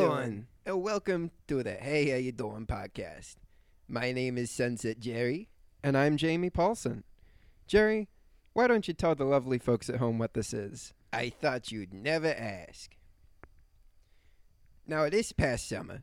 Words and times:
doing? 0.00 0.46
And 0.66 0.82
welcome 0.82 1.30
to 1.46 1.62
the 1.62 1.74
Hey, 1.74 2.10
how 2.10 2.16
you 2.16 2.32
doing 2.32 2.66
podcast. 2.66 3.36
My 3.88 4.10
name 4.10 4.36
is 4.38 4.50
Sunset 4.50 4.98
Jerry. 4.98 5.48
And 5.84 5.96
I'm 5.96 6.16
Jamie 6.16 6.50
Polson. 6.50 7.04
Jerry, 7.68 8.08
why 8.54 8.66
don't 8.66 8.88
you 8.88 8.94
tell 8.94 9.14
the 9.14 9.24
lovely 9.24 9.58
folks 9.58 9.88
at 9.88 9.96
home 9.96 10.18
what 10.18 10.34
this 10.34 10.52
is? 10.52 10.92
I 11.12 11.30
thought 11.30 11.70
you'd 11.70 11.94
never 11.94 12.26
ask. 12.26 12.96
Now, 14.84 15.08
this 15.08 15.30
past 15.30 15.68
summer, 15.68 16.02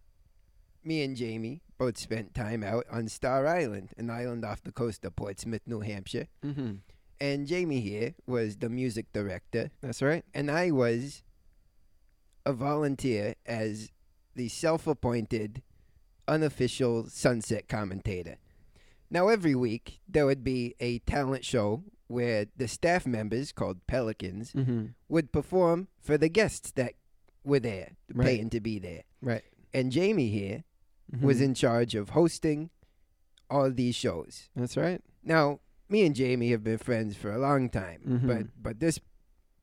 me 0.85 1.03
and 1.03 1.17
Jamie 1.17 1.61
both 1.77 1.97
spent 1.97 2.33
time 2.33 2.63
out 2.63 2.85
on 2.89 3.09
Star 3.09 3.45
Island, 3.45 3.89
an 3.97 4.09
island 4.09 4.45
off 4.45 4.63
the 4.63 4.71
coast 4.71 5.03
of 5.03 5.17
Portsmouth, 5.17 5.63
New 5.65 5.81
Hampshire. 5.81 6.27
Mm-hmm. 6.45 6.75
And 7.19 7.45
Jamie 7.45 7.81
here 7.81 8.15
was 8.25 8.55
the 8.55 8.69
music 8.69 9.11
director, 9.11 9.69
That's 9.81 10.01
right. 10.01 10.23
and 10.33 10.49
I 10.49 10.71
was 10.71 11.23
a 12.45 12.53
volunteer 12.53 13.35
as 13.45 13.91
the 14.35 14.47
self 14.49 14.87
appointed 14.87 15.61
unofficial 16.27 17.07
sunset 17.07 17.67
commentator. 17.67 18.37
Now, 19.09 19.27
every 19.27 19.55
week 19.55 19.99
there 20.07 20.25
would 20.25 20.43
be 20.43 20.75
a 20.79 20.99
talent 20.99 21.43
show 21.43 21.83
where 22.07 22.45
the 22.55 22.67
staff 22.67 23.05
members, 23.05 23.51
called 23.51 23.85
Pelicans, 23.87 24.53
Mm-hmm. 24.53 24.85
would 25.09 25.31
perform 25.31 25.87
for 26.01 26.17
the 26.17 26.29
guests 26.29 26.71
that 26.73 26.93
were 27.43 27.59
there, 27.59 27.93
Right. 28.13 28.25
paying 28.25 28.49
to 28.51 28.59
be 28.61 28.79
there. 28.79 29.03
Right. 29.21 29.43
And 29.73 29.91
Jamie 29.91 30.29
here 30.29 30.63
Mm-hmm. 31.13 31.25
was 31.25 31.41
in 31.41 31.53
charge 31.53 31.93
of 31.95 32.09
hosting 32.11 32.69
all 33.49 33.69
these 33.69 33.95
shows. 33.95 34.47
That's 34.55 34.77
right. 34.77 35.01
Now, 35.23 35.59
me 35.89 36.05
and 36.05 36.15
Jamie 36.15 36.51
have 36.51 36.63
been 36.63 36.77
friends 36.77 37.17
for 37.17 37.33
a 37.33 37.37
long 37.39 37.69
time, 37.69 38.01
Mhm. 38.07 38.27
but 38.27 38.47
but 38.63 38.79
this 38.79 38.99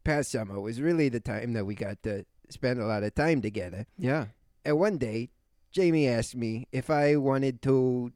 past 0.05 0.31
summer 0.31 0.61
was 0.61 0.81
really 0.83 1.09
the 1.09 1.21
time 1.21 1.55
that 1.55 1.65
we 1.65 1.75
got 1.75 2.03
to 2.03 2.27
spend 2.51 2.81
a 2.81 2.87
lot 2.87 3.03
of 3.03 3.15
time 3.15 3.41
together. 3.43 3.87
Yeah. 3.97 4.27
And 4.65 4.79
one 4.79 4.99
day, 4.99 5.31
Jamie 5.71 6.09
asked 6.09 6.37
me 6.37 6.67
if 6.73 6.91
I 6.91 7.17
wanted 7.17 7.63
to 7.63 8.13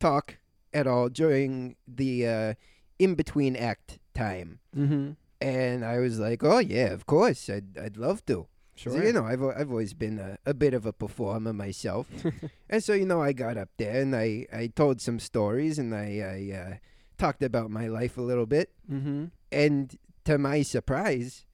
talk 0.00 0.38
at 0.72 0.86
all 0.86 1.08
during 1.08 1.76
the 1.86 2.26
uh, 2.26 2.54
in 2.98 3.14
between 3.14 3.56
act 3.56 3.98
time, 4.14 4.58
Mm-hmm. 4.76 5.12
and 5.40 5.84
I 5.84 5.98
was 5.98 6.18
like, 6.18 6.42
"Oh 6.44 6.58
yeah, 6.58 6.92
of 6.92 7.06
course, 7.06 7.48
I'd 7.50 7.76
I'd 7.78 7.96
love 7.96 8.24
to." 8.26 8.46
Sure. 8.74 8.92
So, 8.94 9.02
you 9.02 9.12
know, 9.12 9.26
I've 9.26 9.42
I've 9.42 9.70
always 9.70 9.92
been 9.92 10.18
a, 10.18 10.38
a 10.46 10.54
bit 10.54 10.72
of 10.72 10.86
a 10.86 10.92
performer 10.92 11.52
myself, 11.52 12.06
and 12.70 12.82
so 12.82 12.94
you 12.94 13.04
know, 13.06 13.22
I 13.22 13.32
got 13.32 13.56
up 13.58 13.68
there 13.76 14.00
and 14.00 14.16
I, 14.16 14.46
I 14.52 14.68
told 14.74 15.00
some 15.00 15.18
stories 15.20 15.78
and 15.78 15.94
I 15.94 16.08
I 16.24 16.56
uh, 16.56 16.74
talked 17.18 17.42
about 17.42 17.70
my 17.70 17.86
life 17.86 18.16
a 18.16 18.22
little 18.22 18.46
bit, 18.46 18.70
mm-hmm. 18.90 19.26
and 19.50 19.98
to 20.24 20.38
my 20.38 20.62
surprise, 20.62 21.44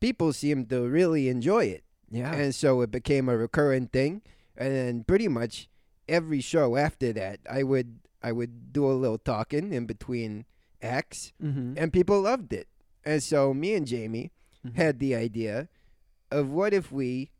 people 0.00 0.32
seemed 0.32 0.68
to 0.70 0.88
really 0.88 1.28
enjoy 1.28 1.64
it, 1.66 1.84
Yeah. 2.10 2.32
and 2.34 2.54
so 2.54 2.80
it 2.82 2.90
became 2.90 3.28
a 3.28 3.36
recurrent 3.36 3.92
thing, 3.92 4.22
and 4.56 4.72
then 4.72 5.04
pretty 5.04 5.28
much 5.28 5.68
every 6.08 6.40
show 6.40 6.76
after 6.76 7.12
that, 7.14 7.40
I 7.50 7.62
would 7.62 7.98
I 8.22 8.32
would 8.32 8.72
do 8.72 8.86
a 8.90 8.94
little 8.94 9.18
talking 9.18 9.72
in 9.72 9.86
between 9.86 10.46
acts, 10.82 11.32
mm-hmm. 11.42 11.74
and 11.76 11.92
people 11.92 12.20
loved 12.20 12.52
it, 12.52 12.66
and 13.04 13.22
so 13.22 13.54
me 13.54 13.74
and 13.74 13.86
Jamie 13.86 14.32
Mhm. 14.64 14.74
had 14.76 14.98
the 14.98 15.14
idea 15.14 15.68
of 16.30 16.50
what 16.50 16.74
if 16.74 16.90
we 16.90 17.30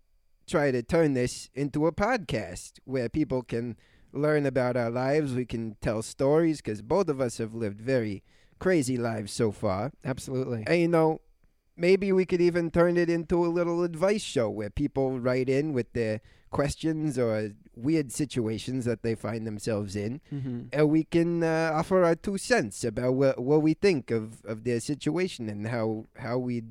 try 0.46 0.70
to 0.70 0.82
turn 0.82 1.14
this 1.14 1.50
into 1.54 1.86
a 1.86 1.92
podcast 1.92 2.78
where 2.84 3.08
people 3.08 3.42
can 3.42 3.76
learn 4.12 4.46
about 4.46 4.76
our 4.76 4.90
lives, 4.90 5.34
we 5.34 5.44
can 5.44 5.76
tell 5.80 6.02
stories 6.02 6.58
because 6.58 6.82
both 6.82 7.08
of 7.08 7.20
us 7.20 7.38
have 7.38 7.52
lived 7.52 7.80
very 7.80 8.22
crazy 8.60 8.96
lives 8.96 9.32
so 9.32 9.50
far. 9.50 9.90
Absolutely. 10.04 10.62
And 10.68 10.80
you 10.80 10.86
know, 10.88 11.20
maybe 11.76 12.12
we 12.12 12.24
could 12.24 12.40
even 12.40 12.70
turn 12.70 12.96
it 12.96 13.08
into 13.10 13.44
a 13.44 13.48
little 13.48 13.82
advice 13.82 14.22
show 14.22 14.48
where 14.50 14.70
people 14.70 15.20
write 15.20 15.48
in 15.48 15.72
with 15.72 15.92
their 15.92 16.20
questions 16.50 17.18
or 17.18 17.52
weird 17.74 18.10
situations 18.12 18.84
that 18.86 19.02
they 19.02 19.14
find 19.14 19.46
themselves 19.46 19.94
in 19.96 20.20
Mm-hmm. 20.32 20.60
and 20.72 20.88
we 20.88 21.04
can 21.04 21.42
uh, 21.42 21.70
offer 21.74 22.04
our 22.04 22.14
two 22.14 22.38
cents 22.38 22.82
about 22.84 23.12
what 23.14 23.38
what 23.38 23.60
we 23.62 23.74
think 23.74 24.10
of, 24.10 24.42
of 24.44 24.64
their 24.64 24.80
situation 24.80 25.48
and 25.48 25.66
how 25.68 26.06
how 26.16 26.38
we 26.38 26.62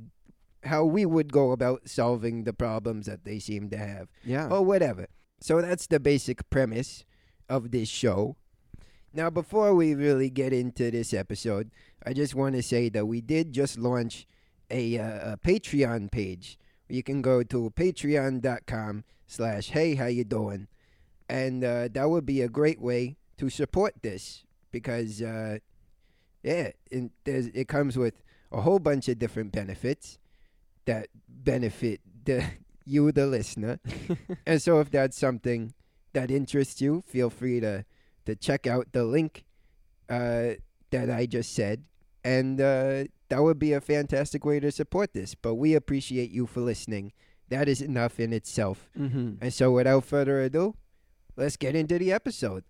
how 0.64 0.84
we 0.84 1.06
would 1.06 1.32
go 1.32 1.52
about 1.52 1.88
solving 1.88 2.44
the 2.44 2.54
problems 2.54 3.06
that 3.06 3.24
they 3.26 3.38
seem 3.38 3.70
to 3.70 3.78
have 3.78 4.08
Yeah. 4.24 4.48
or 4.48 4.66
whatever. 4.66 5.06
So 5.40 5.62
that's 5.62 5.86
the 5.86 6.00
basic 6.00 6.50
premise 6.50 7.06
of 7.48 7.70
this 7.70 7.88
show. 7.90 8.36
Now, 9.14 9.30
before 9.30 9.76
we 9.76 9.94
really 9.94 10.32
get 10.32 10.52
into 10.54 10.90
this 10.90 11.14
episode, 11.14 11.70
I 12.04 12.14
just 12.14 12.34
want 12.34 12.56
to 12.56 12.64
say 12.64 12.90
that 12.90 13.06
we 13.06 13.22
did 13.22 13.54
just 13.54 13.78
launch 13.78 14.26
a, 14.70 14.98
uh, 14.98 15.34
a 15.34 15.38
Patreon 15.38 16.12
page. 16.12 16.58
You 16.88 17.04
can 17.04 17.22
go 17.22 17.44
to 17.44 17.72
patreon.com 17.76 19.04
slash 19.28 19.70
hey 19.70 19.96
how 19.96 20.06
you 20.06 20.24
doing? 20.24 20.68
And 21.28 21.64
uh, 21.64 21.88
that 21.92 22.10
would 22.10 22.26
be 22.26 22.42
a 22.42 22.50
great 22.50 22.80
way 22.80 23.18
to 23.38 23.50
support 23.50 23.96
this 24.02 24.44
because 24.72 25.22
uh, 25.22 25.58
yeah 26.44 26.72
and 26.92 27.12
there's, 27.24 27.48
it 27.48 27.68
comes 27.68 27.98
with 27.98 28.22
a 28.52 28.62
whole 28.62 28.80
bunch 28.80 29.08
of 29.08 29.18
different 29.18 29.52
benefits 29.52 30.20
that 30.86 31.08
benefit 31.28 32.02
the 32.26 32.44
you 32.86 33.12
the 33.12 33.26
listener. 33.26 33.80
And 34.46 34.62
so 34.62 34.80
if 34.80 34.92
that's 34.92 35.18
something 35.18 35.74
that 36.14 36.30
interests 36.30 36.82
you 36.82 37.04
feel 37.08 37.30
free 37.30 37.60
to 37.60 37.84
to 38.26 38.36
check 38.36 38.68
out 38.68 38.92
the 38.92 39.04
link 39.04 39.44
uh, 40.10 40.58
that 40.92 41.10
I 41.10 41.26
just 41.26 41.54
said. 41.54 41.84
And 42.24 42.60
uh, 42.60 43.06
that 43.30 43.42
would 43.44 43.60
be 43.60 43.74
a 43.74 43.82
fantastic 43.82 44.46
way 44.46 44.60
to 44.60 44.72
support 44.72 45.14
this 45.14 45.36
but 45.36 45.56
we 45.56 45.74
appreciate 45.74 46.32
you 46.32 46.46
for 46.46 46.62
listening 46.62 47.12
that 47.50 47.68
is 47.68 47.82
enough 47.82 48.20
in 48.20 48.34
itself 48.34 48.90
mm-hmm. 48.98 49.34
and 49.42 49.54
so, 49.54 49.72
without 49.72 50.04
further 50.04 50.42
ado, 50.42 50.76
let's 51.36 51.58
get 51.58 51.76
into 51.76 52.00
the 52.00 52.12
episode. 52.12 52.64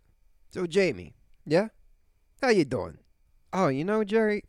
So, 0.51 0.65
Jamie, 0.67 1.15
Yeah. 1.45 1.69
how 2.41 2.49
you 2.49 2.65
doing? 2.65 2.97
Oh, 3.53 3.67
you 3.69 3.85
know, 3.85 4.03
Jerry, 4.03 4.43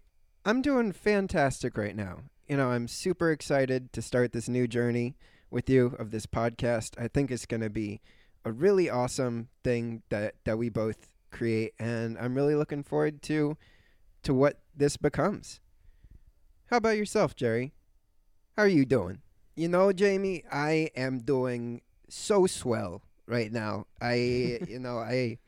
I'm 0.44 0.62
doing 0.62 0.92
fantastic 0.92 1.76
right 1.76 1.94
now. 1.94 2.22
You 2.48 2.56
know, 2.56 2.70
I'm 2.70 2.88
super 2.88 3.30
excited 3.30 3.92
to 3.92 4.02
start 4.02 4.32
this 4.32 4.48
new 4.48 4.66
journey 4.66 5.16
with 5.50 5.70
you 5.70 5.94
of 5.98 6.10
this 6.10 6.26
podcast. 6.26 7.00
I 7.00 7.08
think 7.08 7.30
it's 7.30 7.46
going 7.46 7.62
to 7.62 7.70
be 7.70 8.00
a 8.44 8.52
really 8.52 8.90
awesome 8.90 9.48
thing 9.62 10.02
that 10.08 10.34
that 10.44 10.58
we 10.58 10.68
both 10.68 11.12
create 11.30 11.72
and 11.78 12.16
I'm 12.18 12.34
really 12.34 12.54
looking 12.54 12.82
forward 12.82 13.20
to 13.22 13.56
to 14.22 14.34
what 14.34 14.60
this 14.74 14.96
becomes. 14.96 15.60
How 16.68 16.78
about 16.78 16.96
yourself, 16.96 17.36
Jerry? 17.36 17.72
How 18.56 18.64
are 18.64 18.68
you 18.68 18.84
doing? 18.84 19.20
You 19.54 19.68
know, 19.68 19.92
Jamie, 19.92 20.42
I 20.50 20.90
am 20.96 21.20
doing 21.20 21.82
so 22.08 22.46
swell 22.46 23.02
right 23.26 23.52
now. 23.52 23.86
I, 24.00 24.14
you 24.68 24.80
know, 24.80 24.98
I, 24.98 25.38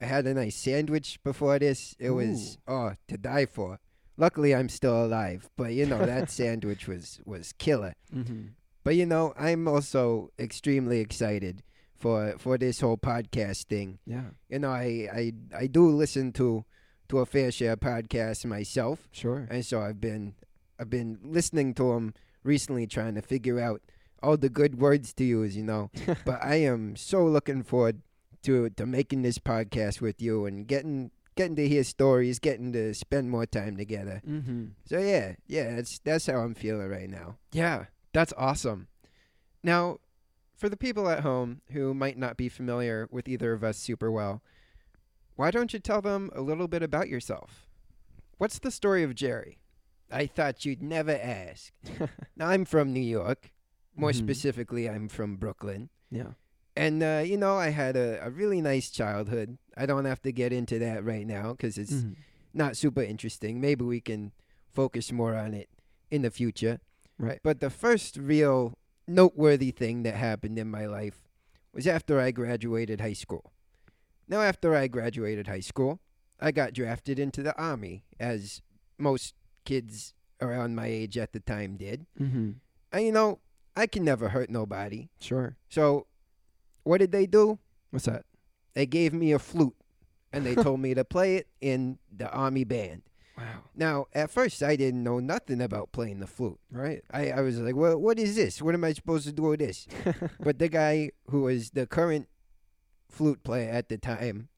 I 0.00 0.04
had 0.04 0.26
a 0.26 0.34
nice 0.34 0.56
sandwich 0.56 1.18
before 1.24 1.58
this. 1.58 1.96
It 1.98 2.10
was 2.10 2.58
oh 2.68 2.92
to 3.08 3.16
die 3.16 3.46
for. 3.46 3.78
Luckily, 4.18 4.54
I'm 4.54 4.68
still 4.68 5.04
alive, 5.06 5.48
but 5.56 5.72
you 5.72 5.86
know 5.86 6.04
that 6.04 6.30
sandwich 6.40 6.86
was 6.86 7.20
was 7.24 7.52
killer. 7.54 7.94
Mm-hmm. 8.14 8.48
But 8.84 8.96
you 8.96 9.06
know, 9.06 9.32
I'm 9.38 9.66
also 9.68 10.30
extremely 10.38 11.00
excited 11.00 11.62
for 11.96 12.34
for 12.38 12.58
this 12.58 12.80
whole 12.80 12.98
podcast 12.98 13.64
thing. 13.64 13.98
Yeah, 14.06 14.30
you 14.50 14.58
know, 14.58 14.70
I, 14.70 15.08
I 15.12 15.32
I 15.56 15.66
do 15.66 15.88
listen 15.88 16.32
to 16.32 16.64
to 17.08 17.20
a 17.20 17.26
fair 17.26 17.50
share 17.50 17.72
of 17.72 17.80
podcasts 17.80 18.44
myself, 18.44 19.08
sure. 19.12 19.48
and 19.50 19.64
so 19.64 19.80
I've 19.80 20.00
been 20.00 20.34
I've 20.78 20.90
been 20.90 21.18
listening 21.22 21.74
to 21.74 21.92
them 21.92 22.14
recently, 22.42 22.86
trying 22.86 23.14
to 23.14 23.22
figure 23.22 23.60
out 23.60 23.82
all 24.22 24.36
the 24.36 24.48
good 24.48 24.80
words 24.80 25.12
to 25.14 25.24
use. 25.24 25.56
You 25.56 25.64
know, 25.64 25.90
but 26.24 26.42
I 26.42 26.56
am 26.56 26.96
so 26.96 27.24
looking 27.24 27.62
forward 27.62 28.02
to 28.42 28.70
to 28.70 28.86
making 28.86 29.22
this 29.22 29.38
podcast 29.38 30.00
with 30.00 30.20
you 30.20 30.46
and 30.46 30.66
getting 30.66 31.10
getting 31.36 31.56
to 31.56 31.68
hear 31.68 31.84
stories, 31.84 32.38
getting 32.38 32.72
to 32.72 32.94
spend 32.94 33.30
more 33.30 33.46
time 33.46 33.76
together. 33.76 34.22
mm-hmm. 34.26 34.66
So 34.86 34.98
yeah, 34.98 35.34
yeah, 35.46 35.76
that's 35.76 35.98
that's 36.00 36.26
how 36.26 36.38
I'm 36.38 36.54
feeling 36.54 36.88
right 36.88 37.10
now. 37.10 37.36
Yeah, 37.52 37.86
that's 38.12 38.32
awesome. 38.36 38.88
Now, 39.62 39.98
for 40.56 40.68
the 40.68 40.76
people 40.76 41.08
at 41.08 41.20
home 41.20 41.60
who 41.72 41.92
might 41.92 42.16
not 42.16 42.36
be 42.36 42.48
familiar 42.48 43.08
with 43.10 43.28
either 43.28 43.52
of 43.52 43.62
us 43.62 43.76
super 43.76 44.10
well, 44.10 44.42
why 45.36 45.50
don't 45.50 45.72
you 45.72 45.78
tell 45.78 46.00
them 46.00 46.30
a 46.34 46.40
little 46.40 46.68
bit 46.68 46.82
about 46.82 47.08
yourself? 47.08 47.66
What's 48.38 48.58
the 48.58 48.70
story 48.70 49.02
of 49.02 49.14
Jerry? 49.14 49.58
I 50.10 50.26
thought 50.26 50.64
you'd 50.64 50.82
never 50.82 51.12
ask. 51.20 51.72
now 52.36 52.48
I'm 52.48 52.64
from 52.64 52.92
New 52.92 53.00
York. 53.00 53.52
More 53.96 54.10
Mhm. 54.10 54.16
specifically, 54.16 54.88
I'm 54.88 55.08
from 55.08 55.36
Brooklyn. 55.36 55.88
Yeah. 56.10 56.32
And 56.76 57.02
uh, 57.02 57.22
you 57.24 57.36
know, 57.36 57.56
I 57.56 57.70
had 57.70 57.96
a, 57.96 58.24
a 58.24 58.30
really 58.30 58.60
nice 58.60 58.90
childhood. 58.90 59.58
I 59.76 59.86
don't 59.86 60.04
have 60.04 60.20
to 60.22 60.32
get 60.32 60.52
into 60.52 60.78
that 60.78 61.04
right 61.04 61.26
now 61.26 61.52
because 61.52 61.78
it's 61.78 61.92
Mm-hmm. 61.92 62.12
not 62.54 62.76
super 62.76 63.02
interesting. 63.02 63.60
Maybe 63.60 63.84
we 63.84 64.00
can 64.00 64.32
focus 64.72 65.10
more 65.12 65.34
on 65.34 65.54
it 65.54 65.68
in 66.10 66.22
the 66.22 66.30
future. 66.30 66.80
Right. 67.18 67.40
But 67.42 67.60
the 67.60 67.70
first 67.70 68.16
real 68.18 68.74
noteworthy 69.08 69.70
thing 69.70 70.02
that 70.02 70.14
happened 70.16 70.58
in 70.58 70.70
my 70.70 70.84
life 70.86 71.22
was 71.72 71.86
after 71.86 72.20
I 72.20 72.30
graduated 72.30 73.00
high 73.00 73.14
school. 73.14 73.52
Now, 74.28 74.42
after 74.42 74.74
I 74.74 74.86
graduated 74.88 75.46
high 75.46 75.60
school, 75.60 76.00
I 76.40 76.50
got 76.52 76.74
drafted 76.74 77.18
into 77.18 77.42
the 77.42 77.56
Army, 77.56 78.04
as 78.20 78.60
most 78.98 79.34
kids 79.66 80.14
around 80.40 80.74
my 80.74 80.86
age 80.86 81.18
at 81.18 81.32
the 81.32 81.40
time 81.40 81.76
did. 81.76 82.06
Mm-hmm. 82.18 82.52
And, 82.92 83.04
you 83.04 83.12
know, 83.12 83.40
I 83.76 83.86
can 83.86 84.04
never 84.04 84.30
hurt 84.30 84.48
nobody. 84.48 85.10
Sure. 85.20 85.56
So, 85.68 86.06
what 86.84 86.98
did 86.98 87.12
they 87.12 87.26
do? 87.26 87.58
What's 87.90 88.06
that? 88.06 88.24
They 88.74 88.86
gave 88.86 89.12
me 89.12 89.32
a 89.32 89.38
flute, 89.38 89.76
and 90.32 90.46
they 90.46 90.54
told 90.66 90.80
me 90.80 90.94
to 90.94 91.04
play 91.04 91.36
it 91.36 91.48
in 91.60 91.98
the 92.10 92.30
army 92.30 92.64
band. 92.64 93.02
Wow. 93.36 93.44
Now, 93.74 94.06
at 94.14 94.30
first, 94.30 94.62
I 94.62 94.76
didn't 94.76 95.02
know 95.02 95.18
nothing 95.20 95.60
about 95.60 95.92
playing 95.92 96.20
the 96.20 96.26
flute. 96.26 96.58
Right. 96.70 97.02
I, 97.10 97.32
I 97.32 97.40
was 97.42 97.58
like, 97.58 97.76
well, 97.76 97.98
what 97.98 98.18
is 98.18 98.34
this? 98.34 98.62
What 98.62 98.74
am 98.74 98.84
I 98.84 98.94
supposed 98.94 99.26
to 99.26 99.32
do 99.32 99.42
with 99.42 99.60
this? 99.60 99.86
but 100.40 100.58
the 100.58 100.68
guy 100.68 101.10
who 101.30 101.42
was 101.42 101.70
the 101.70 101.86
current 101.86 102.28
flute 103.10 103.42
player 103.42 103.70
at 103.70 103.90
the 103.90 103.98
time, 103.98 104.48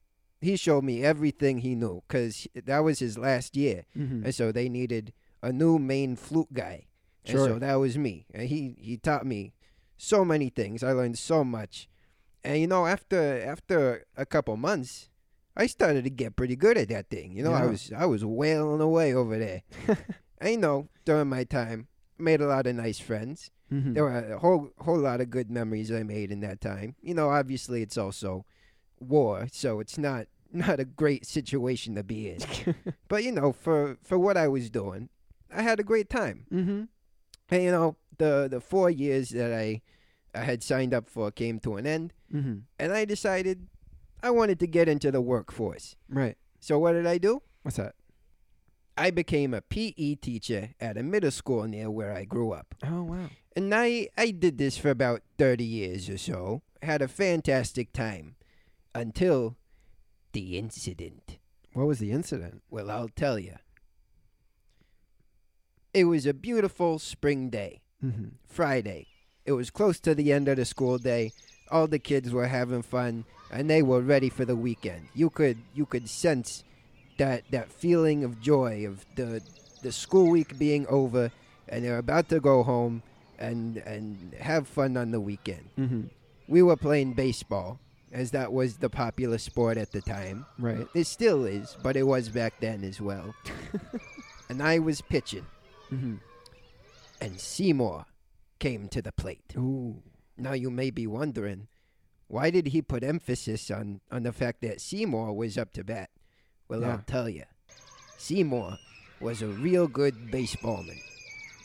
he 0.41 0.55
showed 0.55 0.83
me 0.83 1.03
everything 1.03 1.59
he 1.59 1.75
knew 1.75 2.03
because 2.07 2.47
that 2.55 2.79
was 2.79 2.99
his 2.99 3.17
last 3.17 3.55
year. 3.55 3.85
mm-hmm. 3.97 4.25
And 4.25 4.35
so 4.35 4.51
they 4.51 4.69
needed 4.69 5.13
a 5.41 5.51
new 5.51 5.79
main 5.79 6.15
flute 6.15 6.53
guy. 6.53 6.85
And 7.25 7.37
so 7.37 7.59
that 7.59 7.75
was 7.75 7.97
me. 7.97 8.25
And 8.33 8.47
he, 8.47 8.75
he 8.79 8.97
taught 8.97 9.25
me 9.25 9.53
so 9.97 10.25
many 10.25 10.49
things. 10.49 10.83
I 10.83 10.93
learned 10.93 11.17
so 11.17 11.43
much. 11.43 11.87
And 12.43 12.59
you 12.59 12.67
know, 12.67 12.85
after 12.85 13.41
after 13.41 14.05
a 14.15 14.25
couple 14.25 14.55
months, 14.55 15.09
I 15.57 15.67
started 15.67 16.05
to 16.05 16.09
get 16.09 16.37
pretty 16.37 16.55
good 16.55 16.77
at 16.77 16.87
that 16.89 17.09
thing. 17.09 17.35
You 17.35 17.43
know, 17.43 17.53
I 17.53 17.65
was 17.65 17.91
I 17.95 18.05
was 18.05 18.23
wailing 18.23 18.81
away 18.81 19.13
over 19.13 19.37
there. 19.37 19.63
and 20.39 20.51
you 20.51 20.57
know, 20.57 20.87
during 21.03 21.27
my 21.27 21.43
time, 21.43 21.87
made 22.17 22.39
a 22.39 22.47
lot 22.47 22.65
of 22.65 22.75
nice 22.75 22.99
friends. 22.99 23.51
mm-hmm. 23.71 23.93
There 23.93 24.03
were 24.03 24.33
a 24.35 24.39
whole 24.39 24.69
whole 24.77 24.99
lot 24.99 25.19
of 25.19 25.29
good 25.29 25.51
memories 25.51 25.91
I 25.91 26.03
made 26.03 26.31
in 26.31 26.39
that 26.39 26.61
time. 26.61 26.95
You 27.01 27.13
know, 27.13 27.29
obviously 27.29 27.81
it's 27.81 27.97
also 27.97 28.45
war, 29.01 29.47
so 29.51 29.79
it's 29.79 29.97
not 29.97 30.27
not 30.51 30.79
a 30.79 30.85
great 30.85 31.25
situation 31.25 31.95
to 31.95 32.03
be 32.03 32.29
in. 32.29 32.39
but 33.07 33.23
you 33.23 33.31
know, 33.31 33.51
for 33.53 33.97
for 34.01 34.17
what 34.17 34.37
I 34.37 34.47
was 34.47 34.69
doing, 34.69 35.09
I 35.53 35.61
had 35.61 35.79
a 35.79 35.83
great 35.83 36.09
time. 36.09 36.45
mm-hmm. 36.51 36.83
And 37.51 37.63
you 37.63 37.71
know, 37.71 37.95
the 38.17 38.47
the 38.49 38.59
four 38.61 38.89
years 38.89 39.29
that 39.29 39.53
I 39.53 39.81
I 40.33 40.43
had 40.43 40.61
signed 40.63 40.93
up 40.93 41.09
for 41.09 41.31
came 41.31 41.59
to 41.61 41.75
an 41.77 41.85
end, 41.87 42.13
Mm-hmm. 42.33 42.59
and 42.77 42.93
I 42.93 43.05
decided 43.05 43.67
I 44.21 44.29
wanted 44.29 44.59
to 44.59 44.67
get 44.67 44.87
into 44.87 45.09
the 45.11 45.21
workforce. 45.21 45.95
Right. 46.07 46.37
So 46.59 46.77
what 46.77 46.93
did 46.93 47.07
I 47.07 47.17
do? 47.17 47.41
What's 47.63 47.77
that? 47.77 47.95
I 48.97 49.11
became 49.11 49.53
a 49.53 49.61
PE 49.61 50.15
teacher 50.15 50.71
at 50.79 50.97
a 50.97 51.03
middle 51.03 51.31
school 51.31 51.63
near 51.63 51.89
where 51.89 52.13
I 52.13 52.25
grew 52.25 52.51
up. 52.51 52.75
Oh 52.83 53.03
wow. 53.03 53.29
And 53.55 53.73
I, 53.73 54.09
I 54.17 54.31
did 54.31 54.57
this 54.57 54.77
for 54.77 54.89
about 54.89 55.21
30 55.37 55.63
years 55.63 56.09
or 56.09 56.17
so. 56.17 56.61
Had 56.83 57.01
a 57.01 57.07
fantastic 57.07 57.93
time. 57.93 58.35
Until 58.95 59.55
the 60.33 60.57
incident. 60.57 61.37
What 61.73 61.87
was 61.87 61.99
the 61.99 62.11
incident? 62.11 62.63
Well, 62.69 62.89
I'll 62.89 63.09
tell 63.09 63.37
you. 63.39 63.55
It 65.93 66.05
was 66.05 66.25
a 66.25 66.33
beautiful 66.33 66.99
spring 66.99 67.49
day, 67.49 67.81
Mm-hmm. 68.03 68.27
Friday. 68.47 69.07
It 69.45 69.51
was 69.51 69.69
close 69.69 69.99
to 70.01 70.15
the 70.15 70.31
end 70.31 70.47
of 70.47 70.55
the 70.57 70.63
school 70.65 70.97
day. 70.97 71.31
All 71.69 71.85
the 71.87 71.99
kids 71.99 72.31
were 72.31 72.47
having 72.47 72.81
fun 72.81 73.25
and 73.51 73.69
they 73.69 73.81
were 73.81 73.99
ready 74.01 74.29
for 74.29 74.45
the 74.45 74.55
weekend. 74.55 75.09
You 75.13 75.29
could 75.29 75.57
you 75.75 75.85
could 75.85 76.07
sense 76.07 76.63
that 77.17 77.43
that 77.51 77.71
feeling 77.71 78.23
of 78.23 78.39
joy 78.39 78.85
of 78.87 79.05
the 79.15 79.41
the 79.83 79.91
school 79.91 80.29
week 80.29 80.57
being 80.57 80.87
over 80.87 81.31
and 81.67 81.83
they're 81.83 81.97
about 81.97 82.29
to 82.29 82.39
go 82.39 82.63
home 82.63 83.03
and 83.37 83.77
and 83.77 84.33
have 84.39 84.65
fun 84.67 84.95
on 84.95 85.11
the 85.11 85.19
weekend. 85.19 85.69
Mm-hmm. 85.77 86.01
We 86.47 86.61
were 86.61 86.77
playing 86.77 87.13
baseball 87.13 87.79
as 88.11 88.31
that 88.31 88.51
was 88.51 88.77
the 88.77 88.89
popular 88.89 89.37
sport 89.37 89.77
at 89.77 89.91
the 89.91 90.01
time. 90.01 90.45
Right. 90.57 90.87
It 90.95 91.05
still 91.07 91.45
is, 91.45 91.75
but 91.83 91.95
it 91.95 92.03
was 92.03 92.29
back 92.29 92.59
then 92.59 92.83
as 92.83 92.99
well. 93.01 93.33
and 94.49 94.61
I 94.63 94.79
was 94.79 95.01
pitching 95.01 95.45
Mm-hmm. 95.91 96.15
and 97.21 97.39
Seymour 97.39 98.05
came 98.59 98.87
to 98.89 99.01
the 99.01 99.11
plate. 99.11 99.53
Ooh. 99.57 100.03
Now 100.37 100.53
you 100.53 100.69
may 100.69 100.91
be 100.91 101.07
wondering, 101.07 101.67
why 102.27 102.51
did 102.51 102.67
he 102.67 102.81
put 102.83 103.03
emphasis 103.03 103.71
on, 103.71 104.01
on 104.11 104.21
the 104.23 104.31
fact 104.31 104.61
that 104.61 104.81
Seymour 104.81 105.33
was 105.33 105.57
up 105.57 105.71
to 105.73 105.83
bat? 105.83 106.09
Well, 106.67 106.81
Yeah. 106.81 106.91
I'll 106.91 107.03
tell 107.07 107.27
you. 107.27 107.45
Seymour 108.17 108.77
was 109.19 109.41
a 109.41 109.47
real 109.47 109.87
good 109.87 110.29
baseballman. 110.31 110.99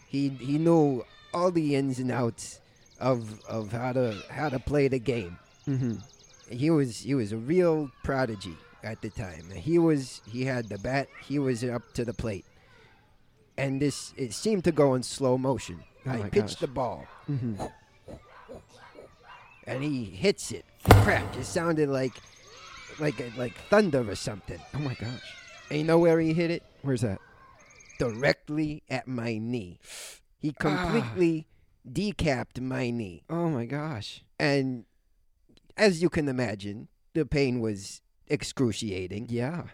He 0.08 0.28
he 0.30 0.56
knew 0.58 1.04
all 1.34 1.50
the 1.50 1.74
ins 1.74 1.98
and 1.98 2.10
outs 2.10 2.60
of 3.00 3.40
of 3.46 3.72
how 3.72 3.92
to 3.92 4.14
how 4.30 4.48
to 4.48 4.58
play 4.58 4.88
the 4.88 4.98
game. 5.00 5.36
Mm-hmm. 5.68 5.96
He 6.50 6.70
was 6.70 7.00
he 7.00 7.14
was 7.14 7.32
a 7.32 7.36
real 7.36 7.90
prodigy 8.02 8.56
at 8.82 9.00
the 9.02 9.10
time. 9.10 9.50
He 9.54 9.78
was 9.78 10.20
he 10.30 10.44
had 10.44 10.68
the 10.68 10.78
bat. 10.78 11.08
He 11.26 11.38
was 11.38 11.64
up 11.64 11.82
to 11.94 12.04
the 12.04 12.12
plate, 12.14 12.44
and 13.56 13.80
this 13.80 14.12
it 14.16 14.32
seemed 14.32 14.64
to 14.64 14.72
go 14.72 14.94
in 14.94 15.02
slow 15.02 15.38
motion. 15.38 15.82
Oh 16.06 16.10
I 16.10 16.28
pitched 16.28 16.34
gosh. 16.34 16.54
the 16.60 16.66
ball 16.68 17.06
Mm-hmm. 17.30 17.62
and 19.66 19.82
he 19.82 20.04
hits 20.04 20.52
it. 20.52 20.64
Crap! 20.90 21.34
It 21.36 21.44
sounded 21.44 21.88
like 21.88 22.12
like 22.98 23.16
like 23.36 23.54
thunder 23.70 24.08
or 24.08 24.14
something. 24.14 24.60
Oh 24.74 24.78
my 24.78 24.94
gosh. 24.94 25.22
And 25.70 25.78
you 25.78 25.84
know 25.84 25.98
where 25.98 26.20
he 26.20 26.34
hit 26.34 26.50
it? 26.50 26.62
Where's 26.82 27.00
that? 27.00 27.20
Directly 27.98 28.82
at 28.90 29.08
my 29.08 29.38
knee. 29.38 29.78
He 30.38 30.50
Ah. 30.50 30.60
completely 30.60 31.46
decapped 31.90 32.60
my 32.60 32.90
knee. 32.90 33.22
Oh 33.30 33.48
my 33.48 33.64
gosh. 33.64 34.22
And 34.38 34.84
as 35.76 36.02
you 36.02 36.08
can 36.08 36.28
imagine, 36.28 36.88
the 37.14 37.24
pain 37.26 37.60
was 37.60 38.00
excruciating. 38.26 39.26
Yeah. 39.30 39.64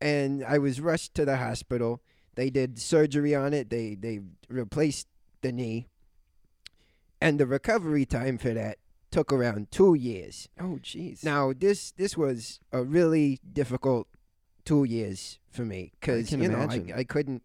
And 0.00 0.44
I 0.44 0.58
was 0.58 0.80
rushed 0.80 1.14
to 1.14 1.24
the 1.24 1.36
hospital. 1.36 2.00
They 2.34 2.48
did 2.50 2.78
surgery 2.78 3.34
on 3.34 3.52
it. 3.52 3.70
They 3.70 3.94
they 3.94 4.20
replaced 4.48 5.06
the 5.42 5.52
knee. 5.52 5.88
And 7.20 7.38
the 7.38 7.46
recovery 7.46 8.06
time 8.06 8.38
for 8.38 8.54
that 8.54 8.78
took 9.10 9.32
around 9.32 9.70
2 9.70 9.94
years. 9.94 10.48
Oh 10.58 10.78
jeez. 10.82 11.22
Now 11.24 11.52
this 11.52 11.92
this 11.92 12.16
was 12.16 12.60
a 12.72 12.82
really 12.82 13.40
difficult 13.52 14.06
two 14.64 14.84
years 14.84 15.38
for 15.50 15.64
me 15.64 15.92
because 16.00 16.28
can 16.28 16.42
you 16.42 16.48
know 16.48 16.58
I. 16.70 17.00
I 17.00 17.04
couldn't 17.04 17.42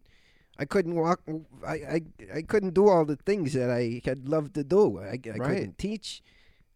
I 0.58 0.66
couldn't 0.66 0.96
walk 0.96 1.22
I, 1.68 1.74
I 1.74 2.02
I 2.36 2.42
couldn't 2.44 2.74
do 2.74 2.88
all 2.88 3.04
the 3.04 3.16
things 3.18 3.54
that 3.54 3.70
I 3.70 4.02
had 4.06 4.30
loved 4.30 4.54
to 4.56 4.64
do. 4.64 5.00
I, 5.00 5.04
I 5.04 5.38
Right. 5.38 5.42
couldn't 5.42 5.78
teach. 5.78 6.22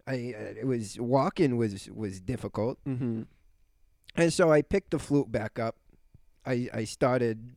I 0.08 0.34
uh, 0.38 0.54
it 0.62 0.68
was 0.68 1.00
walking 1.00 1.58
was 1.58 1.90
was 1.94 2.20
difficult, 2.20 2.78
Mm-hmm. 2.88 3.24
and 4.16 4.34
so 4.34 4.52
I 4.52 4.62
picked 4.62 4.92
the 4.92 5.00
flute 5.00 5.32
back 5.32 5.60
up. 5.60 5.76
I 6.46 6.70
I 6.74 6.84
started 6.86 7.56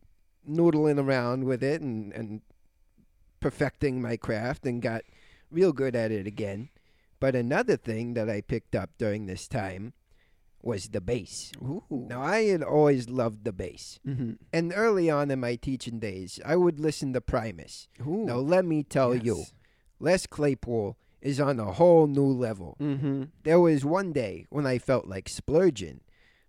noodling 0.48 0.98
around 0.98 1.44
with 1.44 1.62
it 1.62 1.80
and 1.82 2.12
and 2.12 2.40
perfecting 3.40 4.00
my 4.00 4.16
craft 4.16 4.64
and 4.66 4.80
got 4.82 5.02
real 5.50 5.72
good 5.72 5.96
at 5.96 6.10
it 6.12 6.26
again. 6.26 6.68
But 7.20 7.34
another 7.36 7.76
thing 7.76 8.14
that 8.14 8.28
I 8.28 8.40
picked 8.40 8.74
up 8.74 8.90
during 8.98 9.26
this 9.26 9.46
time 9.48 9.92
was 10.60 10.88
the 10.88 11.00
bass. 11.00 11.52
Ooh. 11.60 11.82
Now 11.90 12.22
I 12.22 12.44
had 12.44 12.62
always 12.62 13.08
loved 13.08 13.44
the 13.44 13.52
bass. 13.52 13.98
Mm-hmm. 14.06 14.32
And 14.52 14.72
early 14.74 15.10
on 15.10 15.30
in 15.30 15.40
my 15.40 15.56
teaching 15.56 15.98
days, 15.98 16.38
I 16.44 16.54
would 16.56 16.78
listen 16.78 17.12
to 17.14 17.20
Primus. 17.20 17.88
Ooh. 18.00 18.24
Now 18.26 18.36
let 18.36 18.64
me 18.64 18.82
tell 18.84 19.14
you, 19.14 19.44
Les 19.98 20.26
Claypool 20.26 20.96
is 21.22 21.40
on 21.40 21.58
a 21.58 21.72
whole 21.72 22.06
new 22.06 22.26
level. 22.26 22.76
Mm-hmm. 22.80 23.24
There 23.44 23.60
was 23.60 23.84
one 23.84 24.12
day 24.12 24.46
when 24.50 24.66
I 24.66 24.78
felt 24.78 25.06
like 25.06 25.28
splurging. 25.28 26.00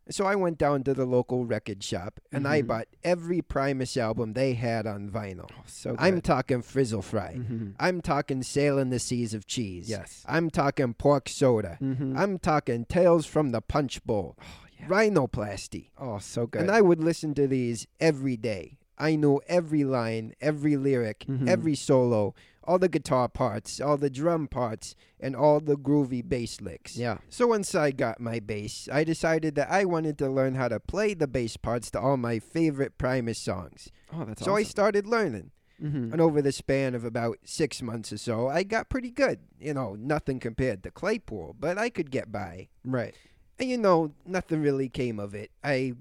So 0.10 0.26
I 0.26 0.36
went 0.36 0.58
down 0.58 0.84
to 0.84 0.94
the 0.94 1.06
local 1.06 1.46
record 1.46 1.82
shop 1.82 2.20
and 2.30 2.46
I 2.46 2.62
Mhm. 2.62 2.68
bought 2.68 2.88
every 3.06 3.42
Primus 3.42 3.96
album 3.96 4.34
they 4.34 4.54
had 4.54 4.86
on 4.86 5.10
vinyl. 5.10 5.50
Oh, 5.50 5.64
so 5.66 5.96
I'm 5.98 6.20
talking 6.20 6.62
Frizzle 6.62 7.02
Fry. 7.02 7.36
mm-hmm. 7.38 7.70
I'm 7.80 8.02
talking 8.02 8.44
Sailing 8.44 8.90
the 8.90 9.00
Seas 9.00 9.34
of 9.34 9.48
Cheese. 9.48 9.90
Yes. 9.90 10.26
I'm 10.28 10.50
talking 10.50 10.94
Pork 10.94 11.30
Soda. 11.30 11.78
Mm-hmm. 11.82 12.18
I'm 12.18 12.38
talking 12.38 12.84
Tales 12.84 13.26
from 13.26 13.52
the 13.52 13.62
Punch 13.62 14.04
Bowl. 14.04 14.36
oh, 14.42 14.66
yeah. 14.78 14.88
Rhinoplasty. 14.88 15.92
oh, 15.98 16.18
so 16.20 16.48
good. 16.48 16.62
And 16.64 16.72
I 16.72 16.82
would 16.82 17.02
listen 17.02 17.34
to 17.36 17.48
these 17.48 17.88
every 18.02 18.36
day. 18.36 18.78
I 18.98 19.16
knew 19.16 19.40
every 19.48 19.86
line, 19.86 20.34
every 20.42 20.76
lyric, 20.76 21.26
Mhm. 21.30 21.48
every 21.48 21.76
solo, 21.76 22.36
all 22.66 22.80
the 22.80 22.90
guitar 22.90 23.28
parts, 23.30 23.80
all 23.82 23.98
the 23.98 24.10
drum 24.10 24.48
parts, 24.48 24.96
and 25.20 25.36
all 25.36 25.60
the 25.60 25.76
groovy 25.78 26.28
bass 26.28 26.62
licks. 26.62 26.98
yeah. 26.98 27.18
So 27.30 27.48
once 27.48 27.76
I 27.76 27.92
got 27.92 28.20
my 28.20 28.40
bass, 28.40 28.88
I 28.92 29.04
decided 29.04 29.56
that 29.56 29.70
I 29.72 29.86
wanted 29.86 30.18
to 30.20 30.30
learn 30.30 30.56
how 30.56 30.68
to 30.68 30.80
play 30.80 31.14
the 31.14 31.28
bass 31.28 31.58
parts 31.58 31.92
to 31.92 32.00
all 32.00 32.18
my 32.18 32.40
favorite 32.40 32.98
Primus 32.98 33.40
songs. 33.40 33.90
Oh, 34.14 34.26
that's 34.26 34.44
so 34.44 34.56
I 34.56 34.64
started 34.64 35.06
learning. 35.08 35.52
mm-hmm. 35.82 36.12
And 36.12 36.22
over 36.22 36.42
the 36.42 36.52
span 36.52 36.94
of 36.96 37.04
about 37.04 37.38
six 37.46 37.82
months 37.82 38.12
or 38.14 38.18
so, 38.18 38.48
I 38.48 38.64
got 38.64 38.90
pretty 38.90 39.12
good. 39.12 39.40
You 39.60 39.74
know, 39.74 39.96
nothing 39.98 40.40
compared 40.40 40.84
to 40.84 40.92
Claypool, 40.92 41.56
but 41.60 41.78
I 41.78 41.90
could 41.90 42.12
get 42.12 42.32
by. 42.32 42.68
Right. 42.86 43.16
And 43.60 43.70
you 43.70 43.78
know, 43.78 44.14
nothing 44.26 44.62
really 44.62 44.90
came 44.90 45.20
of 45.20 45.34
it. 45.36 45.52
I 45.64 45.94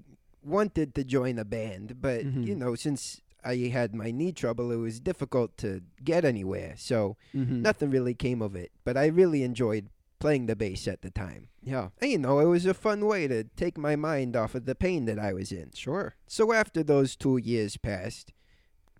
wanted 0.43 0.93
to 0.95 1.03
join 1.03 1.39
a 1.39 1.45
band, 1.45 2.01
but 2.01 2.25
Mhm. 2.25 2.45
you 2.45 2.55
know, 2.55 2.75
since 2.75 3.21
I 3.45 3.55
had 3.71 3.93
my 3.93 4.11
knee 4.11 4.31
trouble, 4.31 4.71
it 4.71 4.77
was 4.77 4.99
difficult 4.99 5.57
to 5.57 5.81
get 6.03 6.23
anywhere. 6.25 6.75
So 6.77 7.17
Mm-hmm. 7.35 7.61
nothing 7.61 7.89
really 7.89 8.13
came 8.13 8.41
of 8.41 8.55
it. 8.55 8.71
But 8.83 8.97
I 8.97 9.07
really 9.07 9.43
enjoyed 9.43 9.89
playing 10.19 10.45
the 10.45 10.55
bass 10.55 10.87
at 10.87 11.01
the 11.01 11.09
time. 11.11 11.49
Yeah. 11.61 11.89
And 12.01 12.11
you 12.11 12.17
know, 12.17 12.39
it 12.39 12.45
was 12.45 12.65
a 12.65 12.73
fun 12.73 13.05
way 13.05 13.27
to 13.27 13.43
take 13.55 13.77
my 13.77 13.95
mind 13.95 14.35
off 14.35 14.55
of 14.55 14.65
the 14.65 14.75
pain 14.75 15.05
that 15.05 15.19
I 15.19 15.33
was 15.33 15.51
in. 15.51 15.71
Sure. 15.73 16.15
So 16.27 16.53
after 16.53 16.81
those 16.83 17.15
two 17.15 17.37
years 17.37 17.75
passed, 17.77 18.31